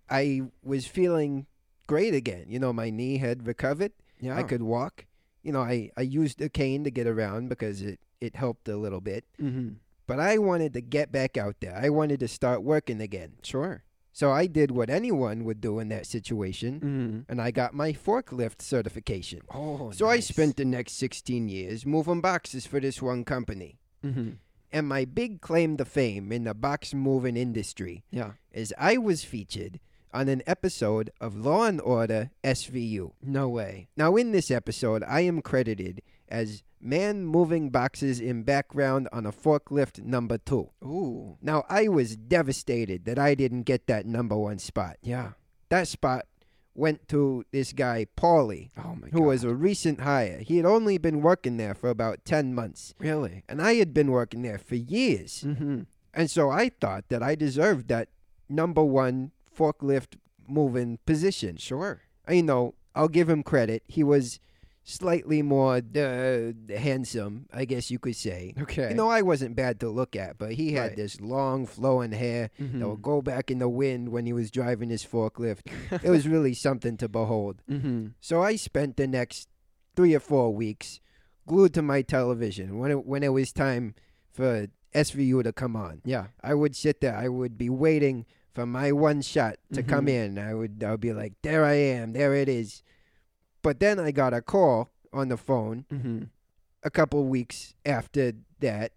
I 0.09 0.41
was 0.63 0.85
feeling 0.85 1.45
great 1.87 2.13
again. 2.13 2.45
You 2.49 2.59
know, 2.59 2.73
my 2.73 2.89
knee 2.89 3.17
had 3.17 3.47
recovered. 3.47 3.91
Yeah. 4.19 4.35
I 4.37 4.43
could 4.43 4.63
walk. 4.63 5.05
You 5.43 5.51
know, 5.51 5.61
I, 5.61 5.91
I 5.97 6.01
used 6.01 6.41
a 6.41 6.49
cane 6.49 6.83
to 6.83 6.91
get 6.91 7.07
around 7.07 7.49
because 7.49 7.81
it, 7.81 7.99
it 8.21 8.35
helped 8.35 8.67
a 8.67 8.77
little 8.77 9.01
bit. 9.01 9.25
Mm-hmm. 9.41 9.75
But 10.07 10.19
I 10.19 10.37
wanted 10.37 10.73
to 10.73 10.81
get 10.81 11.11
back 11.11 11.37
out 11.37 11.55
there. 11.61 11.75
I 11.81 11.89
wanted 11.89 12.19
to 12.21 12.27
start 12.27 12.63
working 12.63 12.99
again. 13.01 13.33
Sure. 13.43 13.83
So 14.15 14.31
I 14.31 14.45
did 14.45 14.69
what 14.71 14.89
anyone 14.91 15.43
would 15.43 15.59
do 15.59 15.79
in 15.79 15.89
that 15.89 16.05
situation, 16.05 16.79
Mm-hmm. 16.79 17.19
and 17.31 17.41
I 17.41 17.49
got 17.51 17.73
my 17.73 17.93
forklift 17.93 18.61
certification. 18.61 19.41
Oh, 19.53 19.89
So 19.91 20.07
I 20.07 20.19
spent 20.19 20.55
the 20.57 20.65
next 20.65 20.93
16 20.97 21.49
years 21.49 21.85
moving 21.85 22.21
boxes 22.21 22.67
for 22.67 22.79
this 22.79 23.01
one 23.01 23.25
company. 23.25 23.79
Mm-hmm. 24.05 24.29
And 24.71 24.87
my 24.87 25.05
big 25.05 25.41
claim 25.41 25.77
to 25.77 25.85
fame 25.85 26.31
in 26.31 26.43
the 26.45 26.53
box 26.53 26.93
moving 26.93 27.35
industry 27.37 28.03
Yeah. 28.11 28.33
is 28.51 28.73
I 28.77 28.97
was 28.97 29.23
featured 29.23 29.79
on 30.13 30.29
an 30.29 30.41
episode 30.47 31.09
of 31.19 31.35
Law 31.35 31.63
and 31.65 31.81
Order 31.81 32.31
SVU. 32.43 33.11
No 33.21 33.49
way. 33.49 33.87
Now, 33.97 34.15
in 34.15 34.31
this 34.31 34.51
episode, 34.51 35.03
I 35.07 35.21
am 35.21 35.41
credited 35.41 36.01
as 36.29 36.63
man 36.79 37.25
moving 37.25 37.69
boxes 37.69 38.19
in 38.19 38.43
background 38.43 39.07
on 39.11 39.25
a 39.25 39.31
forklift 39.31 40.03
number 40.03 40.37
two. 40.37 40.69
Ooh. 40.83 41.37
Now, 41.41 41.63
I 41.69 41.87
was 41.87 42.15
devastated 42.15 43.05
that 43.05 43.17
I 43.17 43.35
didn't 43.35 43.63
get 43.63 43.87
that 43.87 44.05
number 44.05 44.35
one 44.37 44.59
spot. 44.59 44.97
Yeah. 45.01 45.31
That 45.69 45.87
spot 45.87 46.25
went 46.75 47.07
to 47.07 47.45
this 47.51 47.71
guy, 47.71 48.07
Paulie, 48.17 48.71
Oh 48.77 48.97
who 49.11 49.19
god. 49.19 49.25
was 49.25 49.43
a 49.43 49.53
recent 49.53 50.01
hire. 50.01 50.39
He 50.39 50.57
had 50.57 50.65
only 50.65 50.97
been 50.97 51.21
working 51.21 51.57
there 51.57 51.75
for 51.75 51.89
about 51.89 52.25
10 52.25 52.53
months, 52.55 52.95
really. 52.99 53.43
and 53.47 53.61
I 53.61 53.75
had 53.75 53.93
been 53.93 54.09
working 54.11 54.41
there 54.41 54.57
for 54.57 54.75
years. 54.75 55.43
Mm-hmm. 55.45 55.81
And 56.15 56.31
so 56.31 56.49
I 56.49 56.69
thought 56.69 57.09
that 57.09 57.21
I 57.23 57.35
deserved 57.35 57.87
that 57.89 58.09
number 58.49 58.83
one 58.83 59.31
forklift 59.55 60.15
moving 60.47 60.99
position. 61.05 61.57
Sure. 61.57 62.01
You 62.29 62.43
know, 62.43 62.75
I'll 62.95 63.07
give 63.07 63.29
him 63.29 63.43
credit. 63.43 63.83
He 63.87 64.03
was 64.03 64.39
slightly 64.85 65.41
more 65.41 65.75
uh, 65.95 66.51
handsome, 66.77 67.45
I 67.53 67.63
guess 67.65 67.89
you 67.89 67.99
could 67.99 68.15
say. 68.17 68.53
Okay. 68.61 68.89
You 68.89 68.95
know, 68.95 69.09
I 69.09 69.21
wasn't 69.21 69.55
bad 69.55 69.79
to 69.79 69.89
look 69.89 70.15
at, 70.15 70.37
but 70.37 70.53
he 70.53 70.73
had 70.73 70.89
Right. 70.89 70.95
this 70.97 71.21
long 71.21 71.65
flowing 71.65 72.11
hair 72.11 72.49
that 72.59 72.71
Mhm. 72.73 72.89
would 72.89 73.01
go 73.01 73.21
back 73.21 73.49
in 73.49 73.59
the 73.59 73.69
wind 73.69 74.09
when 74.09 74.25
he 74.25 74.33
was 74.33 74.51
driving 74.51 74.89
his 74.89 75.05
forklift. 75.05 75.61
it 76.03 76.09
was 76.09 76.27
really 76.27 76.53
something 76.67 76.97
to 76.97 77.07
behold. 77.07 77.61
Mm-hmm. 77.69 78.07
So 78.19 78.41
I 78.41 78.57
spent 78.57 78.97
the 78.97 79.07
next 79.07 79.47
three 79.95 80.13
or 80.13 80.19
four 80.19 80.53
weeks 80.53 80.99
glued 81.47 81.73
to 81.75 81.81
my 81.81 82.01
television 82.01 82.77
when 82.77 82.91
it, 82.91 83.05
when 83.05 83.23
it 83.23 83.29
was 83.29 83.53
time 83.53 83.95
for 84.31 84.67
SVU 84.93 85.43
to 85.43 85.53
come 85.53 85.75
on. 85.77 86.01
Yeah. 86.03 86.27
I 86.43 86.53
would 86.55 86.75
sit 86.75 86.99
there. 86.99 87.15
I 87.15 87.29
would 87.29 87.57
be 87.57 87.69
waiting 87.69 88.25
for 88.53 88.65
my 88.65 88.91
one 88.91 89.21
shot 89.21 89.57
to 89.73 89.81
come 89.83 90.05
Mhm. 90.05 90.09
in. 90.09 90.39
I 90.39 90.53
would 90.53 90.83
I 90.83 90.91
would 90.91 90.99
be 91.01 91.13
like, 91.13 91.33
there 91.41 91.65
I 91.65 91.73
am, 91.73 92.13
there 92.13 92.35
it 92.35 92.47
is. 92.49 92.83
But 93.61 93.79
then 93.79 93.99
I 93.99 94.11
got 94.11 94.33
a 94.33 94.41
call 94.41 94.89
on 95.11 95.29
the 95.29 95.37
phone 95.37 95.85
Mm-hmm. 95.91 96.23
a 96.83 96.89
couple 96.89 97.25
weeks 97.25 97.73
after 97.85 98.33
that 98.59 98.91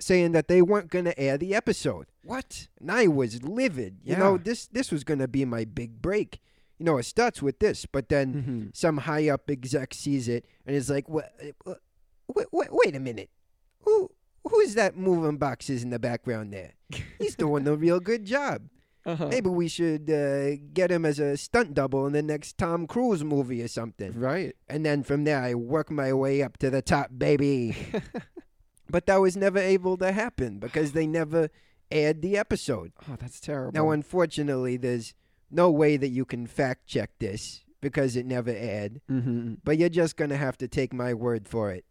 saying 0.00 0.32
that 0.32 0.48
they 0.48 0.60
weren't 0.62 0.90
going 0.90 1.04
to 1.04 1.18
air 1.18 1.38
the 1.38 1.54
episode. 1.54 2.06
What? 2.24 2.66
And 2.80 2.90
I 2.90 3.06
was 3.06 3.42
livid. 3.42 3.98
You 4.02 4.16
know, 4.16 4.36
this 4.38 4.66
this 4.66 4.90
was 4.90 5.04
going 5.04 5.20
to 5.20 5.28
be 5.28 5.44
my 5.44 5.64
big 5.64 6.00
break. 6.02 6.40
You 6.78 6.86
know, 6.86 6.98
it 6.98 7.04
starts 7.04 7.40
with 7.40 7.60
this, 7.60 7.86
but 7.86 8.08
then 8.08 8.34
Mm-hmm. 8.34 8.66
some 8.74 8.96
high 8.98 9.28
up 9.28 9.48
exec 9.48 9.94
sees 9.94 10.26
it 10.26 10.44
and 10.66 10.74
is 10.74 10.90
like, 10.90 11.08
"What? 11.08 11.32
Wait, 12.34 12.46
wait, 12.50 12.68
wait 12.72 12.96
a 12.96 13.00
minute. 13.00 13.30
Who 13.84 14.10
who's 14.48 14.74
that 14.74 14.96
moving 14.96 15.38
boxes 15.38 15.82
in 15.82 15.90
the 15.90 15.98
background 15.98 16.52
there? 16.52 16.72
He's 17.18 17.34
doing 17.34 17.66
a 17.66 17.74
real 17.74 18.00
good 18.00 18.24
job. 18.24 18.62
Uh-huh. 19.04 19.26
Maybe 19.26 19.48
we 19.48 19.66
should 19.66 20.08
uh, 20.08 20.62
get 20.72 20.92
him 20.92 21.04
as 21.04 21.18
a 21.18 21.36
stunt 21.36 21.74
double 21.74 22.06
in 22.06 22.12
the 22.12 22.22
next 22.22 22.56
Tom 22.56 22.86
Cruise 22.86 23.24
movie 23.24 23.60
or 23.60 23.66
something." 23.66 24.12
Right. 24.12 24.54
And 24.68 24.86
then 24.86 25.02
from 25.02 25.24
there, 25.24 25.42
I 25.42 25.54
work 25.54 25.90
my 25.90 26.12
way 26.12 26.40
up 26.40 26.56
to 26.58 26.70
the 26.70 26.82
top, 26.82 27.10
baby. 27.18 27.76
but 28.88 29.06
that 29.06 29.16
was 29.16 29.36
never 29.36 29.58
able 29.58 29.96
to 29.96 30.12
happen 30.12 30.60
because 30.60 30.92
they 30.92 31.08
never 31.08 31.50
aired 31.90 32.22
the 32.22 32.38
episode. 32.38 32.92
Oh, 33.10 33.16
that's 33.18 33.40
terrible. 33.40 33.72
Now, 33.72 33.90
unfortunately, 33.90 34.76
there's 34.76 35.14
no 35.50 35.68
way 35.68 35.96
that 35.96 36.10
you 36.10 36.24
can 36.24 36.46
fact 36.46 36.86
check 36.86 37.10
this 37.18 37.64
because 37.80 38.14
it 38.14 38.24
never 38.24 38.50
aired. 38.50 39.00
mm-hmm. 39.10 39.54
But 39.64 39.78
you're 39.78 39.88
just 39.88 40.16
gonna 40.16 40.36
have 40.36 40.56
to 40.58 40.68
take 40.68 40.92
my 40.92 41.12
word 41.12 41.48
for 41.48 41.72
it 41.72 41.84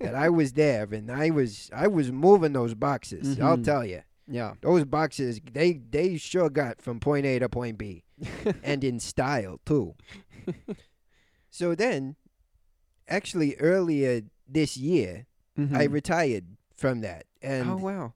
that 0.00 0.14
I 0.14 0.28
was 0.30 0.52
there 0.54 0.88
and 0.92 1.10
I 1.10 1.30
was 1.30 1.70
I 1.74 1.86
was 1.86 2.10
moving 2.10 2.52
those 2.52 2.74
boxes. 2.74 3.38
I'll 3.40 3.58
Mhm. 3.58 3.64
tell 3.64 3.84
you, 3.84 4.02
yeah. 4.26 4.54
those 4.62 4.84
boxes 4.84 5.40
they 5.52 5.74
they 5.74 6.16
sure 6.16 6.48
got 6.50 6.80
from 6.80 7.00
point 7.00 7.26
A 7.26 7.38
to 7.40 7.48
point 7.48 7.76
B, 7.78 8.04
and 8.62 8.82
in 8.82 9.00
style 9.00 9.60
too. 9.66 9.94
so 11.50 11.74
then, 11.74 12.16
actually, 13.08 13.56
earlier 13.56 14.22
this 14.48 14.76
year, 14.76 15.26
Mhm. 15.58 15.76
I 15.76 15.84
retired 15.84 16.44
from 16.74 17.00
that, 17.02 17.26
and 17.42 17.70
oh 17.70 17.76
wow. 17.76 18.14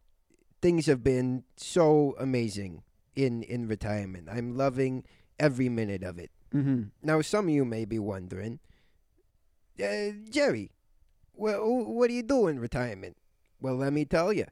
things 0.61 0.87
have 0.87 1.03
been 1.05 1.45
so 1.57 2.15
amazing 2.19 2.83
in 3.15 3.43
in 3.43 3.69
retirement. 3.69 4.29
I'm 4.31 4.57
loving 4.57 5.05
every 5.39 5.69
minute 5.69 6.03
of 6.03 6.19
it. 6.19 6.31
Mm-hmm. 6.55 6.85
Now, 7.03 7.21
some 7.21 7.47
of 7.49 7.55
you 7.55 7.65
may 7.65 7.85
be 7.85 7.99
wondering, 7.99 8.59
uh, 9.79 10.11
Jerry, 10.31 10.71
well, 11.39 11.65
what 11.85 12.09
do 12.09 12.15
you 12.15 12.23
do 12.23 12.47
in 12.49 12.59
retirement? 12.61 13.17
Well, 13.61 13.77
let 13.77 13.93
me 13.93 14.05
tell 14.05 14.33
you. 14.33 14.47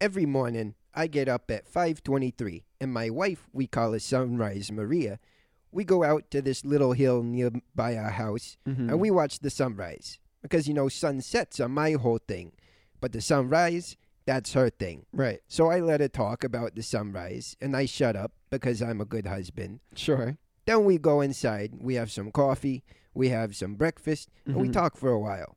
Every 0.00 0.26
morning, 0.26 0.74
I 0.94 1.06
get 1.06 1.28
up 1.28 1.50
at 1.50 1.66
5:23, 1.72 2.64
and 2.80 2.92
my 2.92 3.08
wife, 3.10 3.48
we 3.52 3.66
call 3.66 3.92
her 3.92 3.98
Sunrise 3.98 4.70
Maria, 4.72 5.18
we 5.70 5.84
go 5.84 6.02
out 6.04 6.30
to 6.32 6.42
this 6.42 6.64
little 6.64 6.92
hill 6.92 7.22
nearby 7.22 7.96
our 7.96 8.10
house, 8.10 8.56
Mm-hmm. 8.68 8.90
and 8.90 9.00
we 9.00 9.10
watch 9.10 9.38
the 9.38 9.48
sunrise 9.50 10.18
because 10.42 10.66
you 10.68 10.74
know 10.74 10.88
sunsets 10.88 11.60
are 11.60 11.68
my 11.68 11.92
whole 11.92 12.18
thing, 12.18 12.52
but 13.00 13.12
the 13.12 13.20
sunrise, 13.20 13.96
that's 14.26 14.52
her 14.54 14.70
thing. 14.70 15.06
right. 15.12 15.40
So 15.48 15.68
I 15.70 15.80
let 15.80 16.00
her 16.00 16.08
talk 16.08 16.44
about 16.44 16.74
the 16.74 16.82
sunrise, 16.82 17.56
and 17.60 17.76
I 17.76 17.86
shut 17.86 18.16
up 18.16 18.32
because 18.50 18.82
I'm 18.82 19.00
a 19.00 19.04
good 19.06 19.26
husband. 19.26 19.80
Sure. 19.94 20.36
Then 20.66 20.84
we 20.84 20.98
go 20.98 21.20
inside. 21.20 21.72
We 21.80 21.94
have 21.94 22.10
some 22.12 22.30
coffee. 22.30 22.84
We 23.14 23.30
have 23.30 23.56
some 23.56 23.74
breakfast. 23.74 24.28
And 24.46 24.56
we 24.56 24.68
Mhm. 24.68 24.72
talk 24.72 24.96
for 24.96 25.10
a 25.10 25.18
while. 25.18 25.56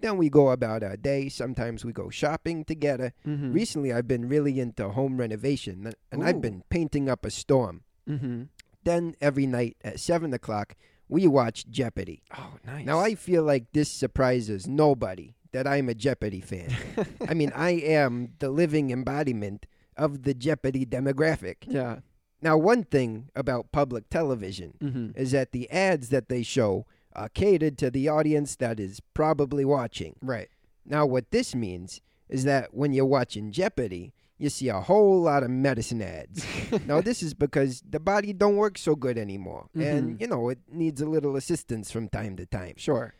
Then 0.00 0.16
we 0.16 0.28
go 0.30 0.50
about 0.50 0.82
our 0.82 0.96
day. 0.96 1.28
Sometimes 1.28 1.84
we 1.84 1.92
go 1.92 2.08
shopping 2.10 2.64
together. 2.64 3.12
Mm-hmm. 3.26 3.52
Recently, 3.52 3.92
I've 3.92 4.08
been 4.08 4.28
really 4.28 4.58
into 4.60 4.88
home 4.90 5.16
renovation, 5.18 5.86
and- 5.86 5.94
and 6.12 6.24
I've 6.24 6.40
been 6.40 6.62
painting 6.70 7.08
up 7.08 7.24
a 7.24 7.30
storm. 7.30 7.82
mm-hmm. 8.08 8.44
Then 8.82 9.14
every 9.20 9.46
night 9.46 9.76
at 9.84 10.00
7 10.00 10.32
o'clock, 10.32 10.74
we 11.08 11.26
watch 11.26 11.68
Jeopardy. 11.68 12.22
Oh, 12.36 12.54
nice. 12.64 12.86
Now, 12.86 12.98
I 12.98 13.14
feel 13.14 13.42
like 13.42 13.72
this 13.72 13.90
surprises 13.90 14.66
nobody 14.66 15.34
that 15.52 15.66
I'm 15.66 15.88
a 15.90 15.94
Jeopardy 15.94 16.40
fan. 16.40 16.74
I 17.28 17.34
mean, 17.34 17.52
I 17.54 17.72
am 17.72 18.30
the 18.38 18.48
living 18.48 18.90
embodiment 18.90 19.66
of 19.98 20.22
the 20.22 20.32
Jeopardy 20.32 20.86
demographic. 20.86 21.56
yeah. 21.66 21.98
Now, 22.42 22.56
one 22.56 22.84
thing 22.84 23.28
about 23.36 23.70
public 23.70 24.08
television 24.08 24.72
Mm-hmm. 24.80 25.10
is 25.14 25.32
that 25.32 25.52
the 25.52 25.70
ads 25.70 26.08
that 26.08 26.30
they 26.30 26.42
show 26.42 26.86
are 27.14 27.28
catered 27.28 27.76
to 27.78 27.90
the 27.90 28.08
audience 28.08 28.56
that 28.56 28.78
is 28.80 29.00
probably 29.14 29.64
watching. 29.64 30.16
Right. 30.22 30.48
Now, 30.84 31.06
what 31.06 31.30
this 31.30 31.54
means 31.54 32.00
is 32.28 32.44
that 32.44 32.72
when 32.74 32.92
you're 32.92 33.04
watching 33.06 33.50
Jeopardy, 33.52 34.12
you 34.38 34.48
see 34.48 34.68
a 34.68 34.80
whole 34.80 35.20
lot 35.20 35.42
of 35.42 35.50
medicine 35.50 36.00
ads. 36.00 36.44
now, 36.86 37.00
this 37.00 37.22
is 37.22 37.34
because 37.34 37.82
the 37.88 38.00
body 38.00 38.32
don't 38.32 38.56
work 38.56 38.78
so 38.78 38.94
good 38.94 39.18
anymore, 39.18 39.68
and 39.74 40.16
Mhm. 40.16 40.20
you 40.20 40.26
know 40.28 40.48
it 40.48 40.58
needs 40.70 41.00
a 41.02 41.06
little 41.06 41.36
assistance 41.36 41.90
from 41.90 42.08
time 42.08 42.36
to 42.36 42.46
time. 42.46 42.74
Sure. 42.76 43.12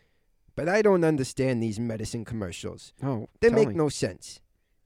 But 0.55 0.67
I 0.67 0.81
don't 0.81 1.03
understand 1.03 1.61
these 1.61 1.79
medicine 1.79 2.25
commercials. 2.25 2.93
Oh, 3.03 3.27
They 3.39 3.49
make 3.49 3.69
me. 3.69 3.75
no 3.75 3.89
sense. 3.89 4.39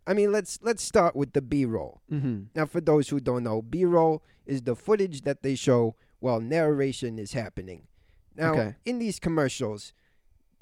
I 0.05 0.13
mean, 0.13 0.31
let's 0.31 0.59
let's 0.62 0.83
start 0.83 1.15
with 1.15 1.33
the 1.33 1.41
B-roll. 1.41 2.01
Mm-hmm. 2.12 2.43
Now, 2.55 2.65
for 2.65 2.81
those 2.81 3.09
who 3.09 3.19
don't 3.19 3.43
know, 3.43 3.62
B-roll 3.62 4.21
is 4.45 4.62
the 4.63 4.75
footage 4.75 5.21
that 5.21 5.41
they 5.41 5.55
show 5.55 5.95
while 6.19 6.39
narration 6.41 7.17
is 7.17 7.33
happening. 7.33 7.88
Now, 8.36 8.51
Okay. 8.54 8.75
in 8.86 9.00
these 9.00 9.20
commercials, 9.20 9.94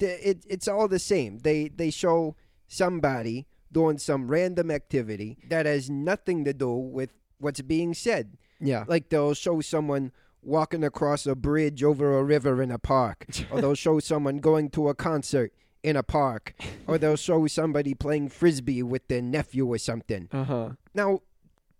it, 0.00 0.44
it's 0.48 0.68
all 0.68 0.88
the 0.88 0.98
same. 0.98 1.38
They 1.38 1.68
they 1.68 1.90
show 1.90 2.36
somebody 2.68 3.46
doing 3.72 3.98
some 3.98 4.28
random 4.28 4.70
activity 4.70 5.38
that 5.48 5.66
has 5.66 5.88
nothing 5.90 6.44
to 6.44 6.52
do 6.52 6.70
with 6.72 7.10
what's 7.38 7.60
being 7.62 7.94
said. 7.94 8.36
Yeah. 8.60 8.84
Like 8.86 9.08
they'll 9.08 9.34
show 9.34 9.60
someone 9.60 10.12
walking 10.42 10.84
across 10.84 11.26
a 11.26 11.34
bridge 11.34 11.82
over 11.82 12.18
a 12.18 12.22
river 12.22 12.62
in 12.62 12.70
a 12.70 12.78
park, 12.78 13.26
or 13.50 13.60
they'll 13.60 13.74
show 13.74 13.98
someone 13.98 14.38
going 14.38 14.70
to 14.70 14.88
a 14.88 14.94
concert 14.94 15.52
in 15.82 15.96
a 15.96 16.02
park, 16.02 16.54
or 16.86 16.98
they'll 16.98 17.16
show 17.16 17.46
somebody 17.46 17.94
playing 17.94 18.28
frisbee 18.28 18.82
with 18.82 19.06
their 19.08 19.22
nephew 19.22 19.66
or 19.66 19.78
something. 19.78 20.28
Uh 20.32 20.44
huh. 20.44 20.68
Now, 20.94 21.20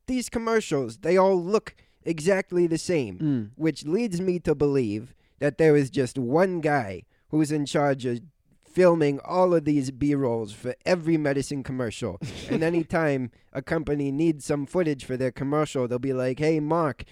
these 0.06 0.28
commercials, 0.28 0.98
they 0.98 1.16
all 1.16 1.40
look 1.42 1.74
exactly 2.04 2.66
the 2.66 2.76
same, 2.78 3.18
Mm. 3.18 3.50
which 3.56 3.86
leads 3.86 4.20
me 4.20 4.38
to 4.40 4.54
believe 4.54 5.14
that 5.38 5.58
there 5.58 5.76
is 5.76 5.90
just 5.90 6.18
one 6.18 6.60
guy 6.60 7.04
who's 7.28 7.52
in 7.52 7.66
charge 7.66 8.06
of 8.06 8.20
filming 8.64 9.20
all 9.20 9.54
of 9.54 9.64
these 9.64 9.90
B-rolls 9.90 10.52
for 10.52 10.74
every 10.84 11.16
medicine 11.16 11.62
commercial. 11.62 12.18
and 12.50 12.62
anytime 12.62 13.30
a 13.52 13.62
company 13.62 14.10
needs 14.10 14.44
some 14.44 14.66
footage 14.66 15.04
for 15.04 15.16
their 15.16 15.30
commercial, 15.30 15.86
they'll 15.86 15.98
be 15.98 16.12
like, 16.12 16.40
"Hey, 16.40 16.58
Mark, 16.60 17.04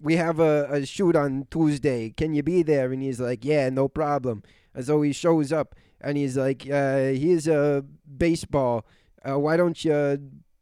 we 0.00 0.16
have 0.16 0.40
a, 0.40 0.66
a 0.70 0.86
shoot 0.86 1.14
on 1.14 1.46
Tuesday. 1.50 2.10
Can 2.10 2.32
you 2.32 2.42
be 2.42 2.62
there? 2.62 2.92
And 2.92 3.02
he's 3.02 3.20
like, 3.20 3.44
yeah, 3.44 3.68
no 3.68 3.88
problem. 3.88 4.42
And 4.74 4.84
so 4.84 5.02
he 5.02 5.12
shows 5.12 5.52
up 5.52 5.74
and 6.00 6.16
he's 6.16 6.36
like, 6.36 6.62
uh, 6.70 7.12
here's 7.12 7.46
a 7.46 7.84
baseball. 8.16 8.86
Uh, 9.28 9.38
why 9.38 9.56
don't 9.56 9.84
you 9.84 10.18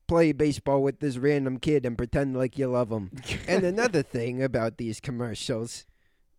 play 0.09 0.33
baseball 0.33 0.83
with 0.83 1.01
this 1.01 1.19
random 1.19 1.59
kid 1.59 1.87
and 1.87 1.97
pretend 1.97 2.37
like 2.37 2.59
you 2.59 2.67
love 2.67 2.91
him? 2.91 3.13
and 3.49 3.65
another 3.65 4.03
thing 4.03 4.43
about 4.43 4.79
these 4.79 5.01
commercials. 5.01 5.87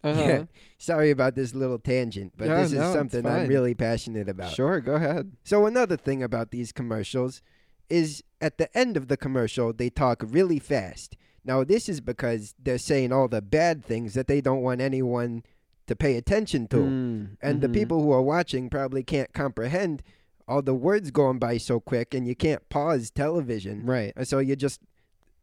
Uh-huh. 0.04 0.22
Yeah. 0.22 0.44
Sorry 0.78 1.12
about 1.12 1.36
this 1.36 1.54
little 1.54 1.80
tangent, 1.80 2.34
but 2.38 2.48
this 2.48 2.68
is 2.72 2.80
it's 2.80 2.94
something 2.94 3.26
I'm 3.26 3.48
really 3.48 3.74
passionate 3.74 4.30
about. 4.30 4.54
Sure, 4.54 4.80
go 4.80 4.96
ahead. 4.96 5.34
So 5.44 5.66
another 5.66 5.98
thing 5.98 6.24
about 6.24 6.52
these 6.52 6.72
commercials 6.72 7.42
is 7.90 8.24
at 8.40 8.58
the 8.58 8.76
end 8.78 8.96
of 8.96 9.08
the 9.08 9.18
commercial 9.18 9.74
they 9.74 9.90
talk 9.90 10.24
really 10.26 10.60
fast. 10.60 11.18
Now 11.44 11.64
this 11.64 11.90
is 11.90 12.00
because 12.02 12.54
they're 12.62 12.78
saying 12.78 13.12
all 13.12 13.28
the 13.28 13.42
bad 13.42 13.84
things 13.84 14.14
that 14.14 14.28
they 14.28 14.40
don't 14.42 14.62
want 14.62 14.80
anyone 14.82 15.44
to 15.88 15.96
pay 15.96 16.16
attention 16.16 16.68
to. 16.68 16.78
Mm, 16.78 17.38
And 17.42 17.62
the 17.62 17.68
mhm. 17.68 17.74
people 17.74 18.04
who 18.04 18.12
are 18.12 18.22
watching 18.22 18.70
probably 18.70 19.04
can't 19.04 19.34
comprehend 19.34 20.04
all 20.48 20.62
the 20.62 20.74
words 20.74 21.12
going 21.12 21.40
by 21.40 21.58
so 21.58 21.80
quick 21.80 22.14
and 22.14 22.28
you 22.28 22.36
can't 22.36 22.68
pause 22.70 23.12
television. 23.12 23.86
Right. 23.86 24.14
And 24.16 24.28
so 24.28 24.40
you're 24.40 24.56
just 24.56 24.82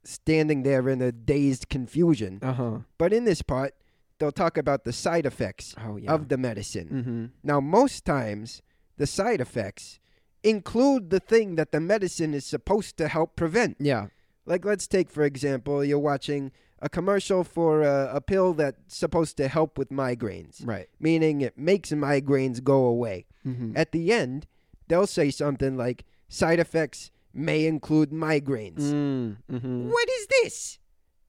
standing 0.05 0.63
there 0.63 0.89
in 0.89 1.03
a 1.03 1.13
dazed 1.13 1.69
confusion. 1.69 2.39
Uh 2.43 2.53
huh. 2.53 2.79
But 2.97 3.13
in 3.13 3.25
this 3.25 3.43
part, 3.43 3.75
they'll 4.19 4.33
talk 4.33 4.57
about 4.57 4.85
the 4.85 4.93
side 4.93 5.27
effects 5.27 5.75
Oh 5.79 5.97
yeah. 5.97 6.13
of 6.13 6.29
the 6.29 6.37
medicine. 6.39 6.89
mm-hmm. 6.89 7.25
Now, 7.43 7.61
most 7.61 8.05
times, 8.05 8.63
the 8.97 9.07
side 9.07 9.41
effects 9.41 9.99
include 10.43 11.11
the 11.11 11.21
thing 11.21 11.57
that 11.57 11.73
the 11.73 11.81
medicine 11.81 12.35
is 12.35 12.47
supposed 12.47 12.97
to 12.99 13.09
help 13.09 13.37
prevent. 13.37 13.77
Yeah. 13.81 14.07
Like, 14.47 14.65
let's 14.65 14.87
take, 14.87 15.11
for 15.11 15.23
example, 15.25 15.85
you're 15.85 15.99
watching 15.99 16.53
a 16.81 16.89
commercial 16.89 17.43
for 17.43 17.83
a, 17.83 18.11
a 18.17 18.21
pill 18.21 18.53
that's 18.55 18.95
supposed 18.95 19.37
to 19.39 19.49
help 19.49 19.77
with 19.79 19.89
migraines, 19.91 20.65
Right. 20.65 20.89
meaning 21.01 21.41
it 21.41 21.59
makes 21.59 21.91
migraines 21.91 22.63
go 22.63 22.85
away. 22.85 23.27
Mm-hmm. 23.47 23.73
At 23.77 23.93
the 23.93 24.13
end, 24.13 24.47
they'll 24.87 25.07
say 25.07 25.31
something 25.31 25.77
like, 25.77 26.05
side 26.29 26.61
effects 26.61 27.11
may 27.35 27.67
include 27.67 28.11
migraines. 28.11 28.81
Mm, 28.81 29.37
mm-hmm. 29.51 29.89
What 29.91 30.09
is 30.11 30.27
this? 30.43 30.79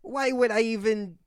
Why 0.02 0.32
would 0.32 0.52
I 0.52 0.62
even 0.62 1.18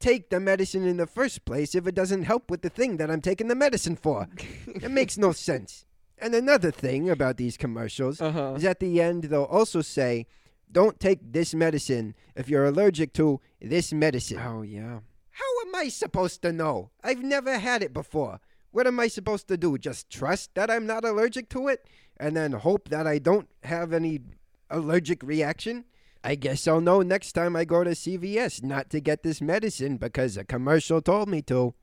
take 0.00 0.30
the 0.30 0.40
medicine 0.40 0.84
in 0.86 0.96
the 0.96 1.06
first 1.06 1.44
place 1.44 1.74
if 1.74 1.86
it 1.86 1.94
doesn't 1.94 2.22
help 2.24 2.50
with 2.50 2.62
the 2.62 2.70
thing 2.70 2.96
that 2.96 3.10
I'm 3.10 3.20
taking 3.20 3.48
the 3.48 3.54
medicine 3.54 3.96
for? 3.96 4.26
it 4.66 4.90
makes 4.90 5.16
no 5.18 5.32
sense. 5.32 5.84
And 6.18 6.34
another 6.34 6.70
thing 6.70 7.08
about 7.08 7.36
these 7.36 7.56
commercials 7.56 8.20
Uh 8.20 8.32
huh. 8.32 8.54
is 8.56 8.64
at 8.64 8.80
the 8.80 9.00
end 9.00 9.24
they'll 9.24 9.44
also 9.44 9.80
say, 9.82 10.26
"Don't 10.70 10.98
take 11.00 11.20
this 11.32 11.54
medicine 11.54 12.14
if 12.34 12.48
you're 12.48 12.66
allergic 12.66 13.12
to 13.14 13.40
this 13.60 13.92
medicine." 13.92 14.38
Oh 14.38 14.62
yeah. 14.62 15.00
How 15.30 15.52
am 15.66 15.74
I 15.74 15.88
supposed 15.88 16.42
to 16.42 16.52
know? 16.52 16.90
I've 17.02 17.22
never 17.22 17.58
had 17.58 17.82
it 17.82 17.94
before. 17.94 18.40
What 18.70 18.86
am 18.86 19.00
I 19.00 19.08
supposed 19.08 19.48
to 19.48 19.56
do? 19.56 19.78
Just 19.78 20.10
trust 20.10 20.54
that 20.54 20.70
I'm 20.70 20.86
not 20.86 21.04
allergic 21.04 21.48
to 21.50 21.68
it 21.68 21.86
and 22.18 22.36
then 22.36 22.52
hope 22.52 22.88
that 22.90 23.06
I 23.06 23.18
don't 23.18 23.48
have 23.64 23.92
any 23.92 24.20
allergic 24.68 25.22
reaction? 25.22 25.84
I 26.22 26.34
guess 26.34 26.68
I'll 26.68 26.80
know 26.80 27.00
next 27.02 27.32
time 27.32 27.56
I 27.56 27.64
go 27.64 27.82
to 27.84 27.90
CVS 27.90 28.62
not 28.62 28.90
to 28.90 29.00
get 29.00 29.22
this 29.22 29.40
medicine 29.40 29.96
because 29.96 30.36
a 30.36 30.44
commercial 30.44 31.00
told 31.00 31.28
me 31.28 31.40
to. 31.42 31.74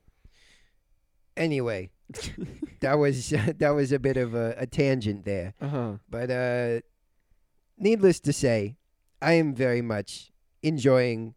Anyway, 1.36 1.90
that 2.80 2.94
was 2.98 3.30
that 3.58 3.70
was 3.70 3.92
a 3.92 3.98
bit 3.98 4.16
of 4.16 4.34
a, 4.34 4.54
a 4.58 4.66
tangent 4.66 5.24
there. 5.24 5.54
Uh 5.60 5.68
huh. 5.68 5.92
But 6.08 6.30
uh 6.30 6.80
needless 7.78 8.20
to 8.20 8.32
say, 8.32 8.76
I 9.22 9.32
am 9.34 9.54
very 9.54 9.82
much 9.82 10.30
enjoying 10.62 11.34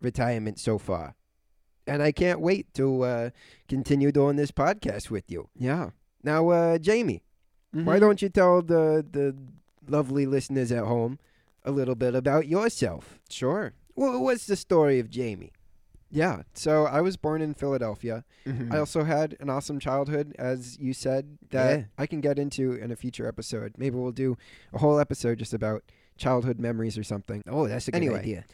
retirement 0.00 0.58
so 0.58 0.78
far. 0.78 1.14
And 1.86 2.02
I 2.02 2.10
can't 2.10 2.40
wait 2.40 2.74
to 2.74 3.02
uh, 3.02 3.30
continue 3.68 4.10
doing 4.10 4.34
this 4.34 4.50
podcast 4.50 5.08
with 5.10 5.30
you. 5.30 5.48
Yeah. 5.56 5.90
Now, 6.24 6.48
uh, 6.48 6.78
Jamie, 6.78 7.22
why 7.70 7.98
Mhm. 7.98 8.00
don't 8.00 8.22
you 8.22 8.28
tell 8.28 8.60
the, 8.60 9.06
the 9.08 9.36
lovely 9.86 10.26
listeners 10.26 10.72
at 10.72 10.82
home 10.82 11.20
a 11.66 11.70
little 11.70 11.94
bit 11.94 12.14
about 12.14 12.46
yourself? 12.48 13.18
Sure. 13.28 13.74
Wha 13.94 14.18
what's 14.18 14.46
the 14.46 14.56
story 14.56 14.98
of 14.98 15.10
Jamie? 15.10 15.52
Yeah. 16.10 16.42
So 16.54 16.84
I 16.86 17.00
was 17.00 17.16
born 17.16 17.42
in 17.42 17.52
Philadelphia. 17.54 18.24
Mm-hmm. 18.46 18.72
I 18.72 18.78
also 18.78 19.02
had 19.04 19.36
an 19.40 19.50
awesome 19.50 19.80
childhood, 19.80 20.34
as 20.38 20.78
you 20.78 20.94
said, 20.94 21.36
that 21.50 21.78
Yeah. 21.78 21.84
I 21.98 22.06
can 22.06 22.20
get 22.20 22.38
into 22.38 22.72
in 22.72 22.90
a 22.92 22.96
future 22.96 23.26
episode. 23.26 23.74
Maybe 23.76 23.96
we'll 23.96 24.12
do 24.12 24.38
a 24.72 24.78
whole 24.78 25.00
episode 25.00 25.38
just 25.38 25.52
about 25.52 25.82
childhood 26.16 26.58
memories 26.60 26.96
or 26.96 27.02
something. 27.02 27.42
oh, 27.48 27.66
that's 27.66 27.88
a 27.88 27.90
good 27.90 27.96
Anyway. 27.96 28.20
idea. 28.20 28.44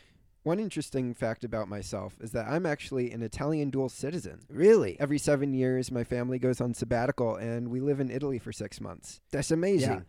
One 0.45 0.59
interesting 0.59 1.15
fact 1.15 1.45
about 1.45 1.69
myself 1.69 2.17
is 2.21 2.33
that 2.33 2.49
I'm 2.49 2.67
actually 2.67 3.13
an 3.13 3.23
Italian 3.23 3.71
dual 3.71 3.89
citizen. 3.89 4.41
Really? 4.49 4.97
Every 4.99 5.19
seven 5.19 5.55
years, 5.55 5.93
my 5.93 6.03
family 6.03 6.41
goes 6.41 6.61
on 6.61 6.75
sabbatical, 6.75 7.37
and 7.37 7.69
we 7.69 7.79
live 7.79 8.01
in 8.01 8.11
Italy 8.11 8.41
for 8.41 8.51
six 8.51 8.81
months. 8.81 9.21
That's 9.31 9.53
amazing. 9.53 9.91
Yeah. 9.91 10.01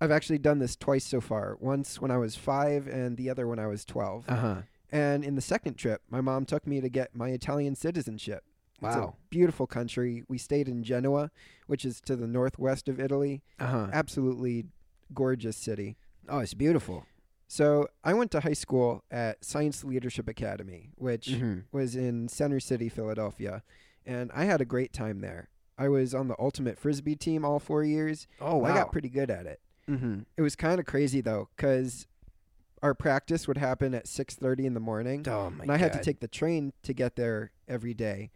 I've 0.00 0.10
actually 0.10 0.38
done 0.38 0.58
this 0.58 0.76
twice 0.76 1.04
so 1.04 1.20
far. 1.20 1.56
Once 1.60 2.00
when 2.00 2.10
I 2.10 2.18
was 2.18 2.36
five, 2.36 2.86
and 2.86 3.16
the 3.16 3.30
other 3.30 3.46
when 3.46 3.58
I 3.58 3.66
was 3.66 3.84
twelve. 3.84 4.24
Uh 4.28 4.36
huh. 4.36 4.56
And 4.92 5.24
in 5.24 5.34
the 5.34 5.40
second 5.40 5.74
trip, 5.74 6.02
my 6.10 6.20
mom 6.20 6.44
took 6.44 6.66
me 6.66 6.80
to 6.80 6.88
get 6.88 7.14
my 7.14 7.30
Italian 7.30 7.74
citizenship. 7.74 8.44
It's 8.82 8.94
a 8.94 9.00
Wow. 9.00 9.16
beautiful 9.30 9.66
country. 9.66 10.22
We 10.28 10.36
stayed 10.38 10.68
in 10.68 10.82
Genoa, 10.84 11.30
which 11.66 11.84
is 11.84 12.00
to 12.02 12.14
the 12.14 12.26
northwest 12.26 12.88
of 12.88 13.00
Italy. 13.00 13.42
Uh 13.58 13.66
huh. 13.66 13.88
Absolutely 13.92 14.66
gorgeous 15.14 15.56
city. 15.56 15.96
Oh, 16.28 16.38
it's 16.40 16.54
beautiful. 16.54 17.06
So 17.48 17.88
I 18.04 18.12
went 18.12 18.30
to 18.32 18.40
high 18.40 18.52
school 18.54 19.02
at 19.10 19.44
Science 19.44 19.82
Leadership 19.84 20.28
Academy, 20.28 20.90
which 20.96 21.28
Mhm. 21.28 21.64
was 21.72 21.94
in 21.96 22.28
Center 22.28 22.60
City, 22.60 22.88
Philadelphia, 22.88 23.62
and 24.04 24.30
I 24.34 24.44
had 24.44 24.60
a 24.60 24.64
great 24.64 24.92
time 24.92 25.20
there. 25.20 25.48
I 25.78 25.88
was 25.88 26.14
on 26.14 26.28
the 26.28 26.36
ultimate 26.38 26.78
frisbee 26.78 27.16
team 27.16 27.44
all 27.44 27.58
four 27.60 27.82
years. 27.84 28.26
Oh, 28.40 28.56
wow. 28.58 28.68
I 28.70 28.74
got 28.74 28.92
pretty 28.92 29.08
good 29.10 29.30
at 29.30 29.46
it. 29.46 29.60
Mm-hmm. 29.88 30.20
It 30.36 30.42
was 30.42 30.56
kind 30.56 30.80
of 30.80 30.86
crazy 30.86 31.20
though, 31.20 31.48
because 31.56 32.06
our 32.82 32.94
practice 32.94 33.48
would 33.48 33.58
happen 33.58 33.94
at 33.94 34.06
six 34.06 34.34
thirty 34.34 34.66
in 34.66 34.74
the 34.74 34.80
morning, 34.80 35.26
Oh 35.28 35.50
my 35.50 35.62
and 35.62 35.72
I 35.72 35.76
had 35.76 35.92
to 35.92 36.00
take 36.00 36.20
the 36.20 36.28
train 36.28 36.72
to 36.82 36.92
get 36.92 37.16
there 37.16 37.52
every 37.68 37.94
day, 37.94 38.30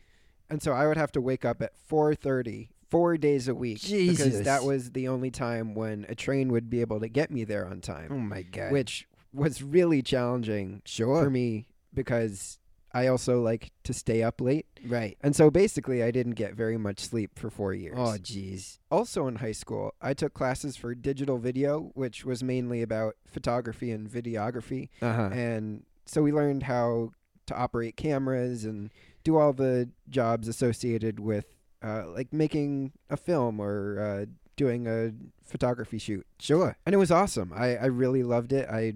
and 0.48 0.62
so 0.62 0.72
I 0.72 0.86
would 0.86 0.96
have 0.96 1.12
to 1.12 1.20
wake 1.20 1.44
up 1.44 1.62
at 1.62 1.76
four 1.76 2.14
thirty 2.14 2.70
four 2.90 3.16
days 3.16 3.46
a 3.48 3.54
week 3.54 3.80
because 3.82 4.42
that 4.42 4.64
was 4.64 4.90
the 4.90 5.08
only 5.08 5.30
time 5.30 5.74
when 5.74 6.04
a 6.08 6.14
train 6.14 6.50
would 6.52 6.68
be 6.68 6.80
able 6.80 7.00
to 7.00 7.08
get 7.08 7.30
me 7.30 7.44
there 7.44 7.66
on 7.66 7.80
time. 7.80 8.08
Oh 8.10 8.18
my 8.18 8.42
god. 8.42 8.72
which 8.72 9.06
was 9.32 9.62
really 9.62 10.02
challenging 10.02 10.82
sure. 10.84 11.22
for 11.22 11.30
me 11.30 11.66
because 11.94 12.58
I 12.92 13.06
also 13.06 13.40
like 13.40 13.72
to 13.84 13.92
stay 13.92 14.22
up 14.22 14.40
late. 14.40 14.66
Right. 14.86 15.16
And 15.20 15.34
so 15.36 15.50
basically, 15.50 16.02
I 16.02 16.10
didn't 16.10 16.34
get 16.34 16.54
very 16.54 16.76
much 16.76 17.00
sleep 17.00 17.38
for 17.38 17.50
four 17.50 17.72
years. 17.74 17.96
Oh 17.98 18.16
jeez. 18.18 18.78
Also 18.90 19.26
in 19.26 19.36
high 19.36 19.52
school, 19.52 19.94
I 20.00 20.14
took 20.14 20.34
classes 20.34 20.76
for 20.76 20.94
digital 20.94 21.38
video, 21.38 21.90
which 21.94 22.24
was 22.24 22.42
mainly 22.42 22.82
about 22.82 23.16
photography 23.26 23.90
and 23.90 24.08
videography. 24.08 24.88
Uh 25.00 25.12
huh. 25.12 25.30
And 25.32 25.84
so 26.06 26.22
we 26.22 26.32
learned 26.32 26.64
how 26.64 27.12
to 27.46 27.56
operate 27.56 27.96
cameras 27.96 28.64
and 28.64 28.90
do 29.24 29.36
all 29.36 29.52
the 29.52 29.90
jobs 30.08 30.48
associated 30.48 31.20
with 31.20 31.46
uh, 31.82 32.04
like 32.08 32.32
making 32.32 32.92
a 33.08 33.16
film 33.16 33.60
or 33.60 34.00
uh, 34.00 34.26
doing 34.56 34.86
a 34.86 35.12
photography 35.42 35.98
shoot. 35.98 36.26
Sure. 36.38 36.76
And 36.84 36.94
it 36.94 36.98
was 36.98 37.10
awesome. 37.10 37.52
I, 37.54 37.76
I 37.76 37.86
really 37.86 38.22
loved 38.22 38.52
it. 38.52 38.68
I 38.68 38.94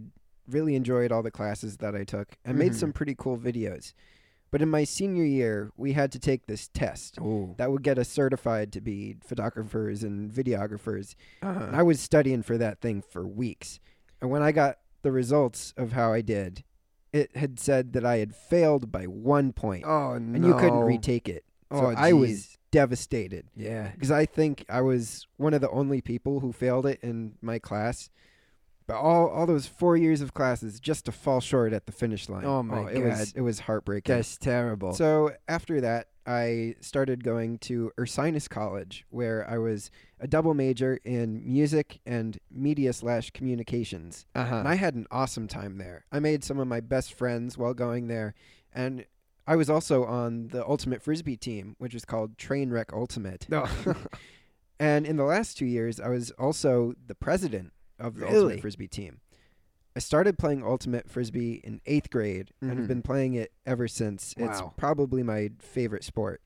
really 0.49 0.75
enjoyed 0.75 1.11
all 1.13 1.23
the 1.23 1.31
classes 1.31 1.79
that 1.79 1.95
I 1.95 2.05
took 2.05 2.37
and 2.45 2.59
made 2.59 2.73
Mhm. 2.73 2.77
some 2.77 2.93
pretty 2.93 3.15
cool 3.17 3.39
videos. 3.39 3.93
But 4.51 4.63
in 4.63 4.69
my 4.71 4.85
senior 4.85 5.25
year, 5.25 5.73
we 5.77 5.93
had 5.95 6.13
to 6.13 6.19
take 6.19 6.47
this 6.47 6.69
test 6.69 7.19
Oh. 7.21 7.55
that 7.59 7.73
would 7.73 7.83
get 7.83 7.99
us 7.99 8.09
certified 8.09 8.73
to 8.75 8.81
be 8.81 9.17
photographers 9.21 10.05
and 10.05 10.31
videographers. 10.31 11.17
Uh-huh. 11.43 11.65
And 11.65 11.77
I 11.77 11.83
was 11.83 11.99
studying 12.01 12.43
for 12.43 12.57
that 12.59 12.81
thing 12.81 13.03
for 13.03 13.27
weeks. 13.27 13.81
And 14.21 14.31
when 14.31 14.43
I 14.43 14.53
got 14.53 14.79
the 15.03 15.11
results 15.13 15.75
of 15.77 15.93
how 15.93 16.13
I 16.13 16.21
did, 16.21 16.63
it 17.13 17.37
had 17.37 17.59
said 17.59 17.93
that 17.95 18.05
I 18.05 18.19
had 18.19 18.35
failed 18.35 18.93
by 18.93 19.05
one 19.07 19.53
point, 19.53 19.85
oh 19.87 20.19
no. 20.19 20.35
and 20.37 20.45
you 20.45 20.55
couldn't 20.55 20.81
retake 20.81 21.29
it. 21.29 21.45
So 21.73 21.87
Oh, 21.87 21.95
I 21.97 22.13
was 22.13 22.57
devastated 22.71 23.47
Yeah. 23.57 23.91
because 23.93 24.11
I 24.13 24.25
think 24.27 24.65
I 24.69 24.83
was 24.83 25.27
one 25.37 25.55
of 25.55 25.61
the 25.61 25.71
only 25.71 26.01
people 26.01 26.41
who 26.41 26.53
failed 26.53 26.87
it 26.87 27.01
in 27.03 27.35
my 27.41 27.59
class. 27.59 28.09
But 28.87 28.97
all 28.97 29.29
all 29.29 29.47
those 29.47 29.67
four 29.67 29.97
years 29.97 30.21
of 30.21 30.35
classes 30.35 30.79
just 30.79 31.07
to 31.07 31.13
fall 31.13 31.41
short 31.41 31.73
at 31.73 31.87
the 31.87 31.93
finish 31.93 32.29
line. 32.29 32.45
Oh, 32.45 32.63
my 32.63 32.91
it 32.91 33.03
was 33.03 33.33
it 33.33 33.41
was 33.41 33.61
heartbreaking. 33.61 34.15
That's 34.15 34.37
terrible. 34.37 34.93
So 34.93 35.33
after 35.49 35.81
that, 35.81 36.09
I 36.27 36.75
started 36.81 37.25
going 37.25 37.59
to 37.61 37.93
Ursinus 37.99 38.49
College, 38.49 39.07
where 39.09 39.49
I 39.49 39.57
was 39.59 39.91
a 40.21 40.27
double 40.27 40.53
major 40.53 40.99
in 41.05 41.43
music 41.51 42.01
and 42.05 42.39
media 42.51 42.93
slash 42.93 43.31
communications. 43.31 44.27
uh 44.35 44.45
huh. 44.45 44.57
And 44.57 44.69
I 44.69 44.75
had 44.75 44.95
an 44.95 45.07
awesome 45.11 45.49
time 45.49 45.79
there. 45.79 46.05
I 46.13 46.19
made 46.19 46.45
some 46.45 46.59
of 46.59 46.69
my 46.69 46.81
best 46.81 47.15
friends 47.15 47.57
while 47.57 47.75
going 47.75 48.09
there, 48.09 48.35
and 48.73 49.07
I 49.47 49.57
was 49.57 49.71
also 49.71 50.05
on 50.05 50.49
the 50.49 50.67
Ultimate 50.67 51.03
Frisbee 51.03 51.37
team, 51.37 51.77
which 51.79 51.95
is 51.95 52.05
called 52.05 52.37
Trainwreck 52.37 52.93
Ultimate. 52.93 53.47
No. 53.49 53.67
And 54.81 55.07
in 55.07 55.17
the 55.17 55.25
last 55.25 55.57
two 55.57 55.67
years, 55.67 56.01
I 56.01 56.09
was 56.09 56.31
also 56.33 56.95
the 57.07 57.15
president 57.15 57.73
of 57.99 58.17
the 58.17 58.27
Really? 58.27 58.37
Ultimate 58.39 58.61
Frisbee 58.61 58.89
team. 58.89 59.21
I 59.97 60.01
started 60.01 60.39
playing 60.39 60.65
ultimate 60.65 61.09
frisbee 61.09 61.61
in 61.63 61.81
eighth 61.87 62.11
grade 62.11 62.51
and 62.61 62.73
Mhm. 62.73 62.77
have 62.79 62.89
been 62.89 63.03
playing 63.03 63.35
it 63.35 63.53
ever 63.65 63.87
since. 63.87 64.35
It's 64.37 64.61
probably 64.77 65.23
my 65.23 65.51
favorite 65.61 66.03
sport. 66.03 66.41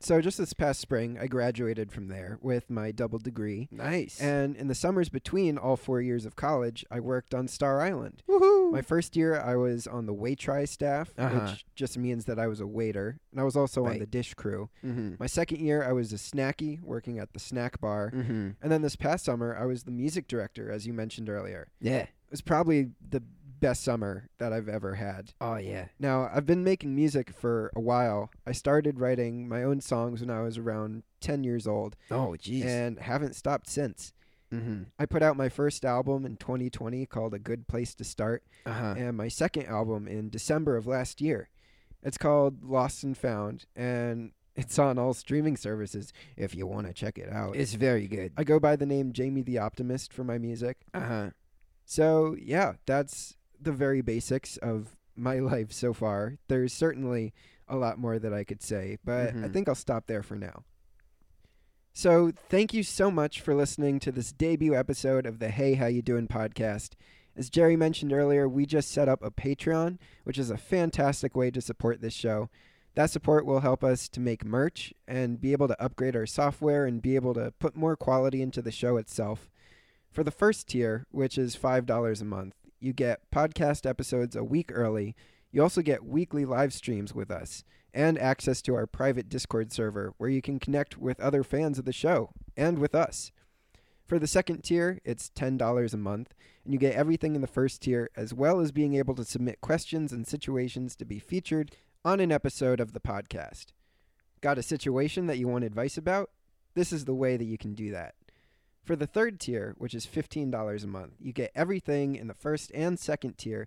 So 0.00 0.20
just 0.22 0.38
this 0.38 0.52
past 0.54 0.80
spring, 0.80 1.18
I 1.18 1.26
graduated 1.26 1.92
from 1.92 2.08
there 2.08 2.38
with 2.40 2.70
my 2.70 2.92
double 2.92 3.18
degree. 3.18 3.68
Nice. 3.70 4.20
And 4.20 4.56
in 4.56 4.68
the 4.68 4.74
summers 4.74 5.08
between 5.10 5.58
all 5.58 5.76
four 5.76 6.00
years 6.00 6.24
of 6.24 6.36
college, 6.36 6.84
I 6.90 7.00
worked 7.00 7.34
on 7.34 7.48
Star 7.48 7.80
Island. 7.82 8.22
woohoo! 8.28 8.55
My 8.72 8.82
first 8.82 9.16
year, 9.16 9.40
I 9.40 9.56
was 9.56 9.86
on 9.86 10.06
the 10.06 10.14
waittry 10.14 10.68
staff, 10.68 11.12
Uh-huh. 11.18 11.50
which 11.50 11.64
just 11.74 11.96
means 11.98 12.24
that 12.26 12.38
I 12.38 12.46
was 12.46 12.60
a 12.60 12.66
waiter, 12.66 13.18
and 13.32 13.40
I 13.40 13.44
was 13.44 13.56
also 13.56 13.84
on 13.84 13.90
Right. 13.92 14.00
the 14.00 14.06
dish 14.06 14.34
crew. 14.34 14.68
mm-hmm. 14.84 15.14
My 15.18 15.26
second 15.26 15.60
year, 15.60 15.82
I 15.82 15.92
was 15.92 16.12
a 16.12 16.16
snacky, 16.16 16.80
working 16.82 17.18
at 17.18 17.32
the 17.32 17.38
snack 17.40 17.80
bar. 17.80 18.10
Mm-hmm. 18.14 18.50
And 18.62 18.72
then 18.72 18.82
this 18.82 18.96
past 18.96 19.24
summer, 19.24 19.56
I 19.56 19.64
was 19.66 19.84
the 19.84 19.90
music 19.90 20.26
director, 20.28 20.70
as 20.70 20.86
you 20.86 20.92
mentioned 20.92 21.28
earlier. 21.28 21.68
Yeah. 21.80 22.02
It 22.02 22.30
was 22.30 22.40
probably 22.40 22.90
the 23.08 23.22
best 23.58 23.82
summer 23.82 24.28
that 24.36 24.52
I've 24.52 24.68
ever 24.68 24.96
had. 24.96 25.32
Oh 25.40 25.56
yeah. 25.56 25.86
Now, 25.98 26.28
I've 26.34 26.44
been 26.44 26.62
making 26.62 26.94
music 26.94 27.30
for 27.30 27.72
a 27.74 27.80
while. 27.80 28.30
I 28.46 28.52
started 28.52 29.00
writing 29.00 29.48
my 29.48 29.62
own 29.62 29.80
songs 29.80 30.20
when 30.20 30.28
I 30.28 30.42
was 30.42 30.58
around 30.58 31.04
10 31.22 31.42
years 31.42 31.66
old 31.66 31.96
Oh 32.10 32.36
jeez. 32.38 32.64
and 32.66 32.98
haven't 32.98 33.34
stopped 33.34 33.70
since. 33.70 34.12
Mm-hmm. 34.52 34.82
I 34.98 35.06
put 35.06 35.22
out 35.22 35.36
my 35.36 35.48
first 35.48 35.84
album 35.84 36.24
in 36.26 36.36
2020 36.36 37.06
called 37.06 37.34
A 37.34 37.38
Good 37.38 37.66
Place 37.68 37.94
to 37.96 38.04
Start, 38.04 38.42
Uh 38.64 38.72
huh. 38.72 38.94
and 38.96 39.16
my 39.16 39.28
second 39.28 39.66
album 39.66 40.06
in 40.08 40.28
December 40.30 40.76
of 40.76 40.86
last 40.86 41.20
year. 41.20 41.48
It's 42.02 42.18
called 42.18 42.62
Lost 42.64 43.02
and 43.04 43.16
Found, 43.18 43.66
and 43.74 44.32
it's 44.56 44.78
on 44.78 44.98
all 44.98 45.12
streaming 45.14 45.56
services 45.56 46.12
if 46.36 46.54
you 46.54 46.66
want 46.66 46.86
to 46.86 46.92
check 46.92 47.18
it 47.18 47.30
out. 47.32 47.56
It's 47.56 47.74
very 47.74 48.06
good. 48.06 48.32
I 48.36 48.44
go 48.44 48.58
by 48.60 48.76
the 48.76 48.86
name 48.86 49.12
Jamie 49.12 49.42
the 49.42 49.58
Optimist 49.58 50.12
for 50.12 50.24
my 50.24 50.38
music. 50.38 50.78
Uh 50.94 51.00
huh. 51.00 51.30
So, 51.84 52.36
yeah, 52.40 52.74
that's 52.86 53.36
the 53.60 53.72
very 53.72 54.00
basics 54.00 54.56
of 54.58 54.96
my 55.16 55.38
life 55.52 55.72
so 55.72 55.92
far. 55.92 56.36
There's 56.48 56.72
certainly 56.72 57.32
a 57.68 57.76
lot 57.76 57.98
more 57.98 58.18
that 58.18 58.32
I 58.32 58.44
could 58.44 58.62
say, 58.62 58.98
but 59.04 59.28
I 59.28 59.32
Mhm. 59.32 59.52
think 59.52 59.68
I'll 59.68 59.74
stop 59.74 60.06
there 60.06 60.22
for 60.22 60.36
now. 60.36 60.64
So, 61.98 62.30
thank 62.50 62.74
you 62.74 62.82
so 62.82 63.10
much 63.10 63.40
for 63.40 63.54
listening 63.54 64.00
to 64.00 64.12
this 64.12 64.30
debut 64.30 64.74
episode 64.74 65.24
of 65.24 65.38
the 65.38 65.48
Hey 65.48 65.76
How 65.76 65.86
You 65.86 66.02
Doing 66.02 66.28
podcast. 66.28 66.90
As 67.34 67.48
Jerry 67.48 67.74
mentioned 67.74 68.12
earlier, 68.12 68.46
we 68.46 68.66
just 68.66 68.90
set 68.90 69.08
up 69.08 69.22
a 69.22 69.30
Patreon, 69.30 69.96
which 70.22 70.36
is 70.36 70.50
a 70.50 70.58
fantastic 70.58 71.34
way 71.34 71.50
to 71.50 71.62
support 71.62 72.02
this 72.02 72.12
show. 72.12 72.50
That 72.96 73.08
support 73.08 73.46
will 73.46 73.60
help 73.60 73.82
us 73.82 74.10
to 74.10 74.20
make 74.20 74.44
merch 74.44 74.92
and 75.08 75.40
be 75.40 75.52
able 75.52 75.68
to 75.68 75.82
upgrade 75.82 76.14
our 76.14 76.26
software 76.26 76.84
and 76.84 77.00
be 77.00 77.14
able 77.14 77.32
to 77.32 77.54
put 77.58 77.74
more 77.74 77.96
quality 77.96 78.42
into 78.42 78.60
the 78.60 78.70
show 78.70 78.98
itself. 78.98 79.48
For 80.12 80.22
the 80.22 80.30
first 80.30 80.68
tier, 80.68 81.06
which 81.10 81.38
is 81.38 81.56
$5 81.56 82.20
a 82.20 82.24
month, 82.26 82.56
you 82.78 82.92
get 82.92 83.30
podcast 83.34 83.88
episodes 83.88 84.36
a 84.36 84.44
week 84.44 84.70
early. 84.70 85.16
You 85.50 85.62
also 85.62 85.80
get 85.80 86.04
weekly 86.04 86.44
live 86.44 86.74
streams 86.74 87.14
with 87.14 87.30
us 87.30 87.64
and 87.96 88.18
access 88.18 88.60
to 88.60 88.74
our 88.74 88.86
private 88.86 89.30
Discord 89.30 89.72
server 89.72 90.12
where 90.18 90.28
you 90.28 90.42
can 90.42 90.58
connect 90.58 90.98
with 90.98 91.18
other 91.18 91.42
fans 91.42 91.78
of 91.78 91.86
the 91.86 91.92
show 91.92 92.30
and 92.54 92.78
with 92.78 92.94
us. 92.94 93.32
For 94.04 94.18
the 94.18 94.26
second 94.26 94.62
tier, 94.62 95.00
it's 95.02 95.30
$10 95.30 95.94
a 95.94 95.96
month, 95.96 96.34
and 96.62 96.74
you 96.74 96.78
get 96.78 96.94
everything 96.94 97.34
in 97.34 97.40
the 97.40 97.46
first 97.46 97.80
tier 97.80 98.10
as 98.14 98.34
well 98.34 98.60
as 98.60 98.70
being 98.70 98.94
able 98.94 99.14
to 99.14 99.24
submit 99.24 99.62
questions 99.62 100.12
and 100.12 100.26
situations 100.26 100.94
to 100.96 101.06
be 101.06 101.18
featured 101.18 101.72
on 102.04 102.20
an 102.20 102.30
episode 102.30 102.80
of 102.80 102.92
the 102.92 103.00
podcast. 103.00 103.68
Got 104.42 104.58
a 104.58 104.62
situation 104.62 105.26
that 105.26 105.38
you 105.38 105.48
want 105.48 105.64
advice 105.64 105.96
about? 105.96 106.30
This 106.74 106.92
is 106.92 107.06
the 107.06 107.14
way 107.14 107.38
that 107.38 107.44
you 107.44 107.56
can 107.56 107.74
do 107.74 107.90
that. 107.92 108.14
For 108.84 108.94
the 108.94 109.06
third 109.06 109.40
tier, 109.40 109.74
which 109.78 109.94
is 109.94 110.06
$15 110.06 110.84
a 110.84 110.86
month, 110.86 111.14
you 111.18 111.32
get 111.32 111.50
everything 111.54 112.14
in 112.14 112.28
the 112.28 112.34
first 112.34 112.70
and 112.74 112.98
second 112.98 113.38
tier, 113.38 113.66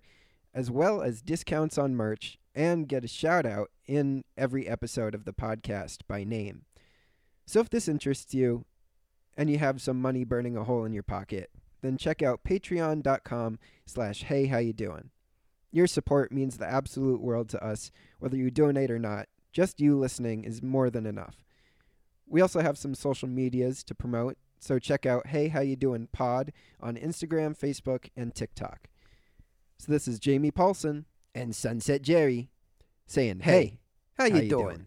as 0.54 0.70
well 0.70 1.02
as 1.02 1.22
discounts 1.22 1.78
on 1.78 1.94
merch, 1.94 2.38
and 2.54 2.88
get 2.88 3.04
a 3.04 3.08
shout 3.08 3.46
out 3.46 3.70
in 3.86 4.24
every 4.36 4.66
episode 4.66 5.14
of 5.14 5.24
the 5.24 5.32
podcast 5.32 5.98
by 6.08 6.24
name. 6.24 6.62
So 7.46 7.60
if 7.60 7.70
this 7.70 7.88
interests 7.88 8.34
you, 8.34 8.64
and 9.36 9.48
you 9.48 9.58
have 9.58 9.80
some 9.80 10.00
money 10.00 10.24
burning 10.24 10.56
a 10.56 10.64
hole 10.64 10.84
in 10.84 10.92
your 10.92 11.02
pocket, 11.02 11.50
then 11.82 11.96
check 11.96 12.22
out 12.22 12.44
patreon.com 12.44 13.58
slash 13.86 14.24
hey 14.24 14.46
how 14.46 14.58
you 14.58 14.72
doing. 14.72 15.10
Your 15.72 15.86
support 15.86 16.32
means 16.32 16.58
the 16.58 16.70
absolute 16.70 17.20
world 17.20 17.48
to 17.50 17.64
us, 17.64 17.90
whether 18.18 18.36
you 18.36 18.50
donate 18.50 18.90
or 18.90 18.98
not. 18.98 19.28
Just 19.52 19.80
you 19.80 19.96
listening 19.98 20.44
is 20.44 20.62
more 20.62 20.90
than 20.90 21.06
enough. 21.06 21.44
We 22.26 22.40
also 22.40 22.60
have 22.60 22.78
some 22.78 22.94
social 22.94 23.28
medias 23.28 23.82
to 23.84 23.94
promote, 23.94 24.36
so 24.58 24.78
check 24.78 25.06
out 25.06 25.28
Hey 25.28 25.48
How 25.48 25.60
You 25.60 25.74
Doing 25.74 26.08
Pod 26.12 26.52
on 26.80 26.96
Instagram, 26.96 27.58
Facebook, 27.58 28.10
and 28.16 28.34
TikTok. 28.34 28.89
So 29.80 29.90
this 29.92 30.06
is 30.06 30.18
Jamie 30.18 30.50
Polson 30.50 31.06
And 31.34 31.56
Sunset 31.56 32.02
Jerry 32.02 32.50
saying, 33.06 33.40
Hey, 33.40 33.52
"Hey, 33.52 33.78
how, 34.18 34.24
you, 34.26 34.42
you 34.42 34.50
doing? 34.50 34.66
doing? 34.66 34.86